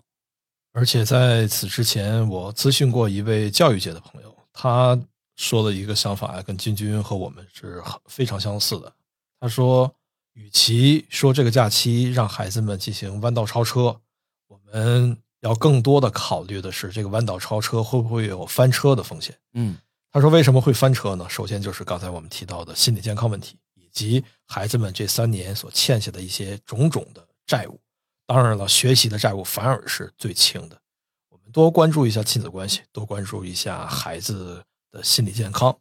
[0.72, 5.00] 而且在此之前，我咨询过一位教育界的朋友，他
[5.36, 8.94] 说的一个想法跟金军和我们是非常相似的。
[9.38, 9.94] 他说，
[10.32, 14.00] 与其说这个假期让孩子们进行弯道超车，
[14.48, 19.36] 我们要更多的考虑的是这个弯道超车会不会有翻车的风险。
[19.54, 19.76] 嗯
[20.12, 21.28] 他说：“为什么会翻车呢？
[21.28, 27.78] 首先就是刚才我们提到的心理健康问题，以及孩子们这三年所欠下的一些种种的债务。
[28.26, 30.80] 当然了，学习的债务反而是最轻的。
[31.28, 35.76] 我们多关注一下亲子关系，多关注一下孩子的心理健康，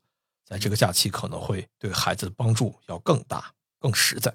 [0.46, 4.34] 在这个假期可能会对孩子的帮助要更大、更实在。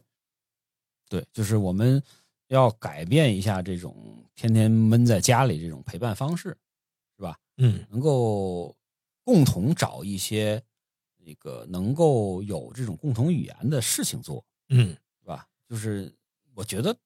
[1.08, 2.02] 对，就是我们
[2.48, 6.56] 要改变一下这种天天闷在家里这种陪伴方式，
[7.16, 7.38] 是吧？
[7.58, 8.76] 嗯能够
[9.22, 10.62] 共同找一些
[11.18, 15.46] 那个能够有这种共同语言的事情做，嗯，是吧？
[15.68, 16.12] 就是
[16.54, 16.96] 我觉得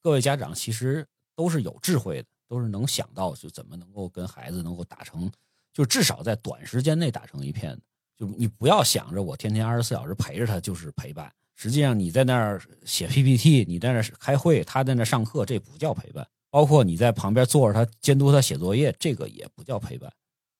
[0.00, 5.30] 各位家长其实都是有智慧的，都是能想到就怎么能够跟孩子能够打成，
[5.72, 7.82] 就至少在短时间内打成一片的。
[8.22, 16.24] 就你不要想着我天天二十四小时陪着他就是陪伴，实际上你在那儿写 PPT，你在那儿开会，他在那儿上课，这不叫陪伴。
[16.48, 20.12] 包括你在旁边坐着他监督他写作业，这个也不叫陪伴。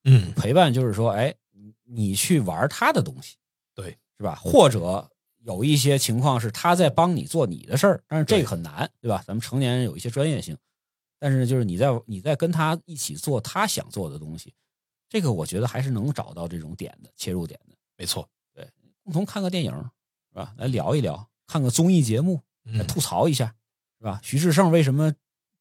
[0.03, 3.37] 嗯，陪伴就是说，哎，你你去玩他的东西，
[3.77, 4.35] 对，是吧？
[4.43, 5.09] 或者
[5.45, 9.23] 有一些情况是他在帮你做你的事儿，但是这个很难，对吧？
[9.25, 10.57] 咱们成年人有一些专业性，
[11.21, 14.53] 但是就是你在你在跟他一起做他想做的东西，
[15.13, 17.77] 这个我觉得还是能找到这种点的切入点的。
[17.99, 18.27] 没错。
[18.55, 18.67] 对
[19.03, 20.55] 共同看个电影，是吧？
[20.57, 23.55] 来聊一聊，看个综艺节目，来嗯，吐槽一下，
[23.99, 24.19] 是吧？
[24.23, 25.15] 徐志胜为什么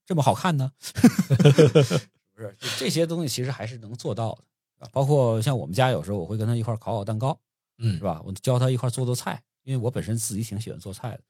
[0.06, 0.72] 这么好看呢？
[2.34, 4.39] 不是，就这些东西其实还是能做到
[4.80, 7.38] 的，包括像我们家有时候我会跟他一块烤烤蛋糕，
[7.78, 8.22] 嗯是吧？
[8.26, 11.24] 我教他一块做做菜，因为我本身自己挺喜欢做菜的，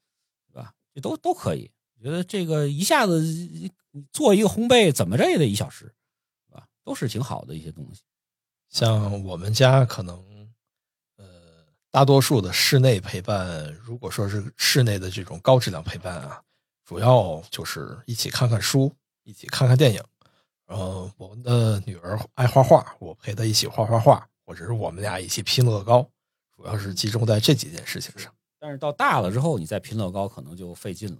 [0.46, 0.72] 是吧？
[0.94, 1.68] 这都都可以。
[1.98, 3.20] 我觉得这个一下子
[4.12, 5.92] 做一个烘焙怎么着也得一小时？
[6.84, 8.02] 都是挺好的一些东西。
[8.68, 10.16] 像我们家可能，
[11.16, 11.24] 呃，
[11.90, 16.42] 大多数的室内陪伴，如果说是室内的这种高质量陪伴啊，
[16.84, 20.02] 主要就是一起看看书，一起看看电影。
[20.66, 26.08] 然后我们的女儿爱画画，我陪她一起画画画，或者是我们俩一起拼乐高，
[26.56, 28.32] 主要是集中在这几件事情上。
[28.58, 31.18] 但是到大了之后，你再拼乐高可能就费劲了。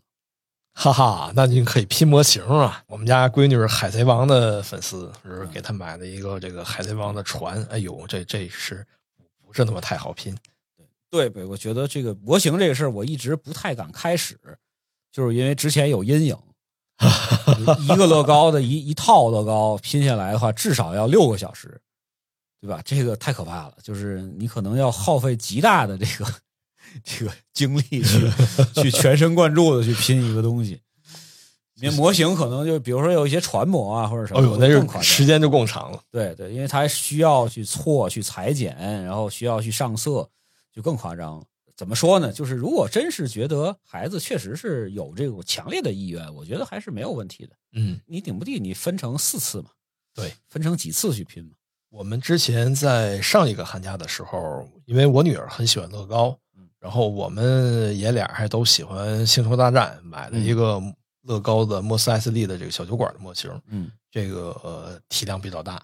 [0.75, 2.83] 哈哈，那您可以拼模型啊！
[2.87, 7.63] 我们家闺女是海贼王的粉丝，是给她买了一个这个海贼王的船。
[7.71, 8.85] 哎呦，这这是
[9.47, 10.37] 不是那么太好拼？
[11.11, 14.39] 对对，我觉得这个模型这个事儿，我一直不太敢开始，
[15.13, 16.37] 就是因为之前有阴影。
[17.81, 21.81] 一个乐高的一一套乐高拼下来的话，至少要六个小时，
[22.61, 22.81] 对吧？
[22.85, 26.33] 这个太可怕了，就是你可能要耗费极大的这个
[27.05, 30.81] 这个精力去去全神贯注的去拼一个东西。
[31.77, 36.01] 你模型可能就比如说有一些船模啊或者什么，哦呦，那更夸张是时间就更长了。
[36.13, 40.29] 对对，因为它需要去错、去裁剪，然后需要去上色，
[40.73, 41.45] 就更夸张了。
[41.75, 42.31] 怎么说呢？
[42.31, 47.57] 就是如果真是觉得孩子确实是有这种强烈的意愿，我觉得还是没有问题的。
[47.73, 49.71] 嗯，你顶不地你分成四次嘛，
[50.15, 51.51] 对，分成几次去拼嘛。
[51.91, 56.42] 我们之前在上一个寒假的时候，因为我女儿很喜欢乐高嗯，
[56.83, 60.83] 然后我们爷俩还都喜欢《星球大战》，买了一个
[61.23, 65.81] 乐高的莫斯艾斯利的这个小酒馆的模型，嗯，这个呃体量比较大。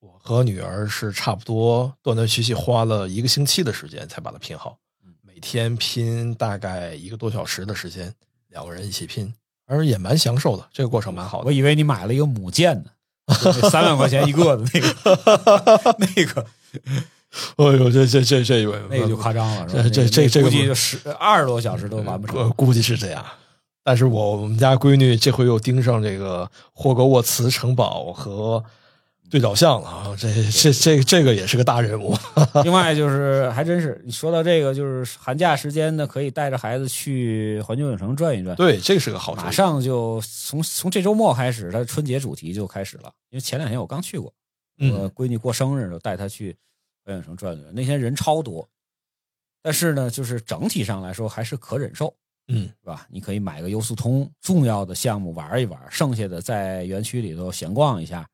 [0.00, 4.76] 我和女儿是差不多断断续续花了一个星期的时间才把它拼好，
[5.22, 8.14] 每天拼大概一个多小时的时间，
[8.48, 9.32] 两个人一起拼，
[9.64, 11.46] 而也蛮享受的，这个过程蛮好的。
[11.46, 12.90] 我以为你买了一个母舰呢，
[13.70, 16.46] 三万块钱一个的那个 那个
[17.56, 22.36] 哎呦，这这这这那个就夸张了，是吧这这这估计就十二十多小时都完不成。
[22.36, 23.24] 呃估计是这样。
[23.82, 28.64] 但是我我们家闺女这回又盯上这个霍格沃茨城堡和
[29.30, 30.16] 对角巷了啊！
[30.16, 32.16] 这这这这个也是个大人物。
[32.64, 38.54] 另外就是还真是，你说到这个，就是寒假时间呢，可以带着孩子去环球影城转一转。
[38.56, 39.34] 对，这个是个好。
[39.34, 43.10] 马上就从从这周末开始，它春节主题就开始了。
[43.30, 44.32] 因为前两天我刚去过，
[44.78, 46.56] 嗯我闺女过生日，就带她去
[47.04, 47.74] 环球影城转转。
[47.74, 48.68] 那天人超多，
[49.62, 52.14] 但是呢，就是整体上来说还是可忍受，
[52.48, 53.06] 嗯是吧？
[53.10, 58.28] 你可以买个优速通，重要的项目玩一玩，剩下的在园区里头闲逛一下，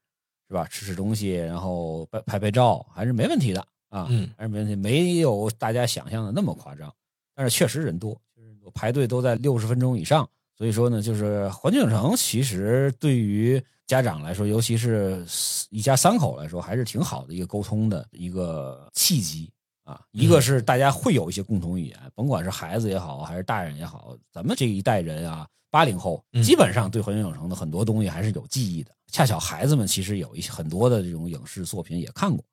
[0.49, 0.66] 是吧？
[0.66, 4.07] 吃吃东西，然后拍拍拍照，还是没问题的啊。
[4.11, 6.93] 嗯还是没问题，没有大家想象的那么夸张，
[7.35, 10.29] 但是确实人多，就是我排队都在六十分钟以上。
[10.61, 15.25] 所以说呢，就是环球影城其实对于家长来说，尤其是
[15.71, 19.51] 一家三口来说，还是挺好的一个沟通的一个契机
[19.85, 20.03] 啊。
[20.11, 28.93] 一个是大家会有一些共同语言，甭管是孩子也好，还是大人也好，咱们这一代人啊，八零后嗯基本上对环球影城的很多东西还是有记忆的。
[29.11, 32.45] 恰巧孩子们其实有一些很多的这种影视作品也看过，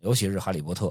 [0.00, 0.86] 尤其是《哈利波特》。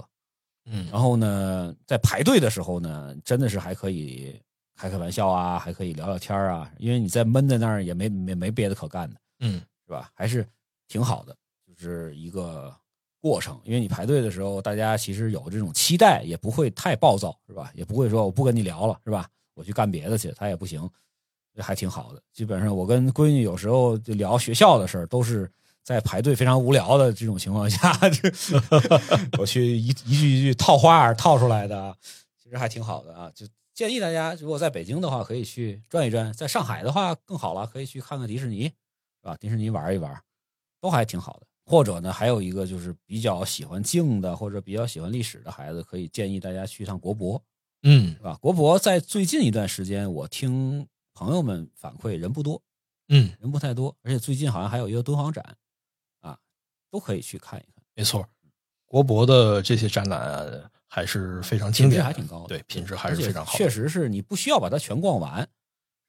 [0.68, 4.40] 嗯然后呢，在排队的时候呢，真的是还可以
[4.76, 10.10] 开开玩笑啊，还可以聊聊天啊，因为你在闷在那儿也没没没别的可干的，嗯是吧？
[10.14, 10.46] 还是
[10.88, 12.76] 挺好的，就是一个
[13.22, 13.60] 过程。
[13.64, 17.72] 因为你排队的时候，大家其实有这种期待，也不会太暴躁，是吧？
[17.74, 19.28] 也不会说我不跟你聊了，是吧？
[19.54, 20.90] 我去干别的去，他也不行，
[21.56, 22.22] 这还挺好的。
[22.34, 25.50] 基本上我跟闺女有时候就聊学校的事儿，都是
[25.84, 28.30] 在排队非常无聊的这种情况下， 这
[29.38, 31.96] 我去一一句一句套话儿套出来的啊，
[32.44, 33.32] 其实还挺好的啊。
[33.34, 33.46] 就
[33.76, 38.74] 建议大家，如果在北京的话，可以去转一转；在上海的话更好了，可以去看看迪士尼，是
[39.22, 39.36] 吧？
[39.36, 40.24] 迪士尼玩一玩，
[40.80, 41.46] 都还挺好的。
[41.66, 47.44] 或者呢，还有一个就是比较喜欢静的，或者比较喜欢历史的孩子，可以建议大家去一趟国博，
[47.84, 48.38] 嗯是吧？
[48.40, 52.62] 国博在最近一段时间，我听朋友们反馈人不多，
[53.10, 55.58] 嗯，人不太多，而且最近好像还有一个敦煌展，
[56.22, 56.38] 啊，
[56.90, 58.26] 都可以去看一看，没错。
[58.86, 63.58] 国博的这些展览啊还是非常经品质典，还挺高的，对，品质还是非常好。
[63.58, 65.42] 确实是你不需要把它全逛完，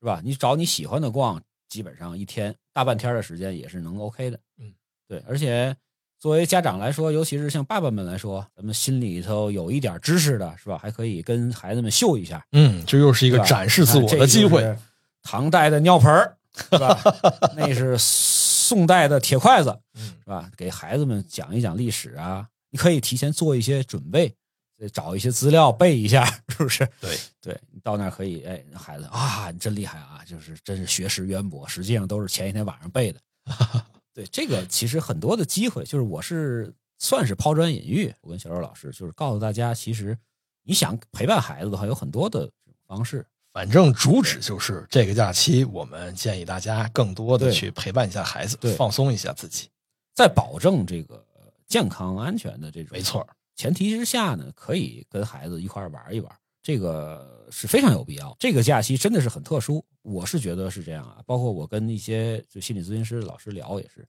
[0.01, 0.22] 是吧？
[0.22, 4.39] 你找你喜欢的逛，基本上一天大半天的时间也是能 OK 的。
[4.61, 4.72] 嗯，
[5.09, 5.74] 对，而且
[6.20, 10.78] 作为家长来说，尤其是像爸爸们来说，咱们心里头有一点知识的，是吧？
[10.78, 14.78] 还可以跟孩子们秀一下，嗯，这又是一个展示自我的机会。。
[15.20, 16.97] 唐代的尿盆儿是吧？
[17.57, 20.49] 那是宋代的铁筷子，嗯是吧？
[20.57, 24.32] 给孩子们讲一讲历史啊，你可以提前做一些准备，
[24.78, 26.88] 呃找一些资料背一下，是不是？
[27.00, 33.20] 对对，你到那儿可以，哎，那孩子啊，你真厉害啊，就是真是学识渊博，实际上都是前一天晚上背的。
[34.12, 40.16] 对，这个其实很多的机会，就是我是算是抛砖引玉，我跟小周老师就是告诉大家，其实
[40.62, 42.50] 你想陪伴孩子的话，有很多的
[42.86, 43.26] 方式。
[43.52, 49.70] 反正主旨就是这个假期，我们建议大家更多的去陪伴一下孩子对，放松一下自己。
[50.14, 51.24] 在保证这个
[51.66, 53.26] 健康安全的这种没错
[53.57, 58.36] 前提之下呢，可以跟孩子一块儿玩一玩，这个是非常有必要。
[58.38, 61.22] 这个假期真的是很特殊，我是觉得是这样啊。
[61.24, 64.07] 包括我跟一些就心理咨询师老师聊也是，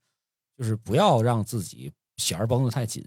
[0.58, 3.06] 就是不要让自己弦儿绷得太紧，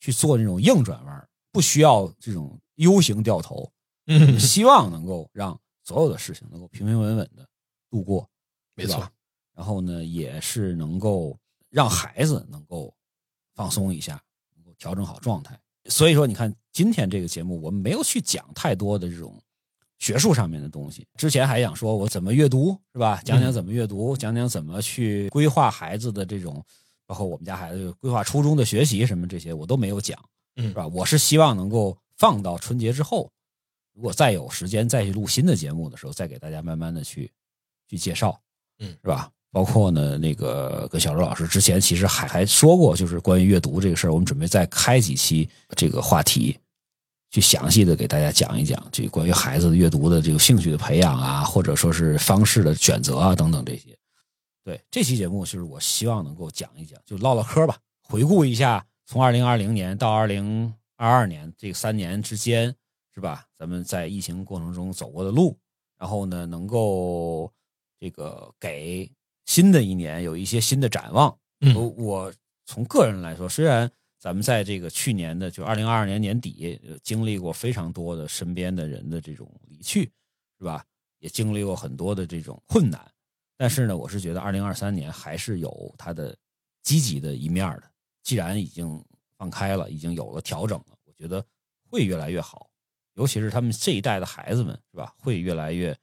[0.00, 3.70] 去做那种硬转弯，不需要这种 U 型掉头，
[4.06, 7.48] 嗯，希望能够让所有的事情能够平平稳稳的
[7.88, 8.28] 度过，
[8.74, 9.08] 没错。
[9.54, 11.38] 然后呢，也是能够
[11.70, 12.92] 让孩子能够
[13.54, 14.20] 放松一下，
[14.56, 15.56] 能够调整好状态。
[15.88, 19.42] 所以说，你看今天这个节目，我们没有去讲太多的这种
[19.98, 21.06] 学术上面的东西。
[21.16, 23.20] 之前还想说我怎么阅读，是吧？
[23.24, 26.64] 讲讲怎么阅读，讲讲怎么去规划孩子的这种，
[27.06, 30.18] 包括我们家孩子规划初中的学习什么这些，我都没有讲，
[30.56, 30.86] 嗯是吧？
[30.86, 33.30] 我是希望能够放到春节之后，
[33.94, 37.32] 如果再有时间再去录新的节目的时候，再给大家慢慢的去
[37.88, 38.38] 去介绍，
[38.78, 39.30] 嗯是吧？
[39.50, 46.58] 包括呢，那个跟小周老师之前其实还还说过，就是关于阅读这个事儿，我们准备再开几期这个话题，
[47.30, 53.96] 去详细的给大家讲一讲这个关于孩子阅读的这个兴趣的培养啊，或者说是方式的选择啊等等这些。
[54.64, 62.74] 对这期节目，就是我希望能够讲一讲，就唠唠嗑吧，回顾一下从二零二零年到二零二二年这三年之间，
[63.14, 63.46] 是吧？
[63.58, 65.56] 咱们在疫情过程中走过的路，
[65.98, 67.50] 然后呢，能够
[67.98, 69.10] 这个给
[69.48, 71.34] 新的一年有一些新的展望。
[71.60, 72.34] 嗯我我
[72.66, 80.02] 从个人来说，虽然咱们在这个去年的就二零二二年年底呃经历过非常多的身边的人的这种离去，
[80.58, 80.84] 是吧？
[81.18, 83.00] 也经历过很多的这种困难，
[83.56, 86.36] 但是呢，我是觉得二零二三年还是有它的
[86.82, 87.84] 积极的一面的。
[88.22, 89.02] 既然已经
[89.38, 91.42] 放开了，已经有了调整了，我觉得
[91.90, 92.68] 会越来越好。
[93.14, 95.14] 尤其是他们这一代的孩子们，是吧？
[95.16, 95.96] 会越来越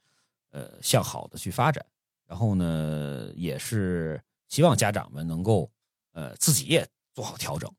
[0.50, 1.86] 呃向好的去发展。
[2.26, 5.70] 然后呢，也是希望家长们能够
[6.12, 7.70] 呃自己也做好调整，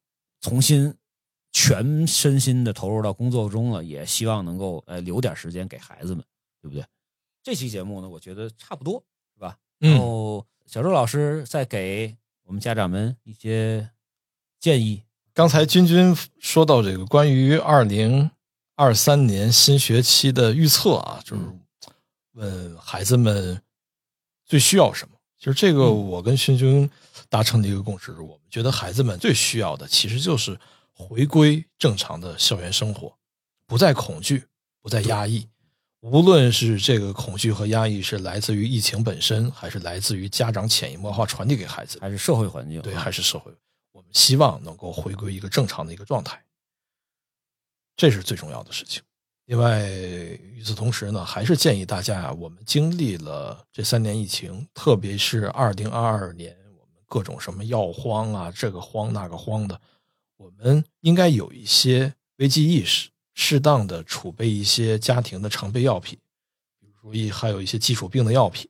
[0.41, 0.93] 重新
[1.51, 6.23] 全身心的投入到工作中了，也希望能够呃留点时间给孩子们，
[6.61, 6.85] 对不对？
[7.43, 9.57] 这期节目呢，我觉得差不多，是吧？
[9.79, 13.89] 然嗯，后小周老师再给我们家长们一些
[14.59, 15.03] 建议。
[15.33, 18.31] 刚才君君说到这个关于二零
[18.75, 21.43] 二三年新学期的预测啊，就是
[22.33, 23.61] 问孩子们
[24.47, 25.15] 最需要什么。
[25.37, 26.89] 其实这个我跟勋君
[27.29, 30.59] 达成的一个共识是，我们觉得孩子们最需要的其实就是
[30.93, 33.15] 回归正常的校园生活，
[33.67, 34.47] 不再恐惧，
[34.81, 35.47] 不再压抑。
[35.99, 43.51] 无论是这个恐惧和压抑是来自于疫情本身，还是来自于家长潜移默化传递给孩子，还是社会环境，对，啊还是社会，
[43.91, 46.43] 我们希望能够回归一个正常的一个状态，
[47.95, 49.01] 这是最重要的事情。
[49.47, 59.79] 另外，与此同时呢，还是建议大家啊，我们经历了这三年疫情，特别是二零二二年，我们各种什么药荒啊，这个荒那个荒的，
[60.35, 66.19] 我们应该有一些危机意识，适当的储备一些家庭的常备药品，
[66.81, 68.69] 比如说一还有一些基础病的药品，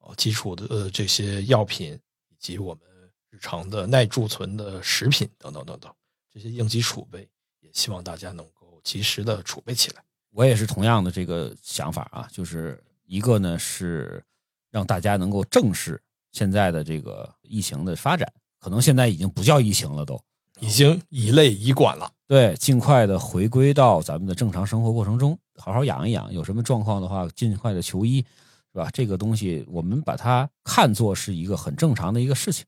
[0.00, 1.98] 哦，基础的呃这些药品
[2.28, 2.82] 以及我们
[3.30, 5.90] 日常的耐贮存的食品等等等等，
[6.30, 7.26] 这些应急储备，
[7.60, 10.02] 也希望大家能够及时的储备起来。
[10.30, 14.24] 我也是同样的这个想法啊，就是一个呢是
[14.70, 16.00] 让大家能够正视
[16.32, 20.18] 现在的这个疫情的发展，可能现在已经不叫疫情了都，
[20.60, 22.10] 已经以类以管了。
[22.26, 28.24] 对，尽快的回归到咱们的正常生活过程中，好好养一养，有什么状况的话，尽快的求医，
[28.72, 28.88] 是吧？
[28.90, 32.64] 这个东西我们把它看作是一个很正常的一个事情，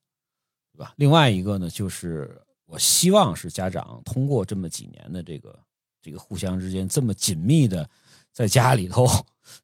[0.75, 0.93] 对吧？
[0.97, 5.59] 另外一个呢，就是我希望是家长通过这么几年的这个
[6.05, 7.89] 这个互相之间这么紧密的
[8.31, 9.07] 在家里头，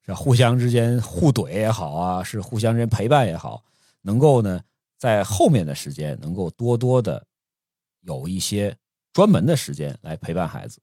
[0.06, 0.14] 是？
[0.14, 3.62] 互相之间互怼也好啊，是互相之间陪伴也好，
[4.00, 4.58] 能够呢
[4.96, 7.22] 在后面的时间能够多多的
[8.00, 8.74] 有一些
[9.12, 10.80] 专门的时间来陪伴孩子。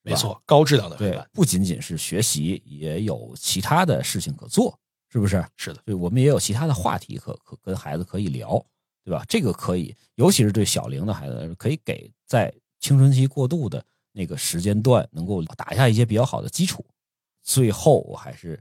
[0.00, 4.78] 没错，高质量的陪对伴，，不仅仅是学习，也有其他的事情可做，
[5.10, 5.44] 是不是？
[5.56, 8.62] 是的，对，我们也有其他的话题可可跟孩子可以聊，
[9.02, 9.24] 对吧？
[9.28, 13.82] 这个可以，尤其是对小龄的孩子，可以给在青春期过渡的
[14.14, 16.82] 那个时间段，能够打下一些比较好的基础。
[17.42, 18.58] 最后，我还是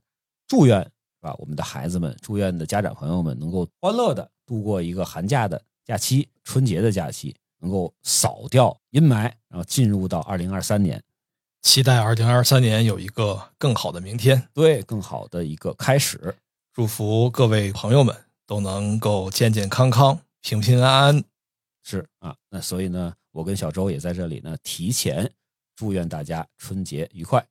[0.47, 1.33] 祝愿，是吧？
[1.37, 11.01] 我们的孩子们，祝愿的家长朋友们能够欢乐的度过一个寒假的假期、春节的假期，能够扫掉阴霾，然后进入到二零二三年。
[11.61, 14.49] 期待二零二三年有一个更好的明天。
[14.53, 16.35] 对更好的一个开始。
[16.73, 18.13] 祝福各位朋友们
[18.45, 21.23] 都能够健健康康、平平安安。
[21.83, 25.31] 是啊，那所以呢，我跟小周也在这里呢，提前
[25.75, 27.45] 祝愿大家春节愉快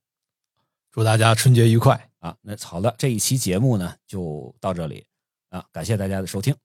[0.91, 2.09] 祝大家春节愉快。
[2.19, 2.37] 啊。
[2.41, 5.05] 那好的，这一期节目呢就到这里
[5.49, 6.55] 啊，感谢大家的收听。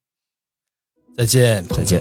[1.17, 2.01] 再见，再见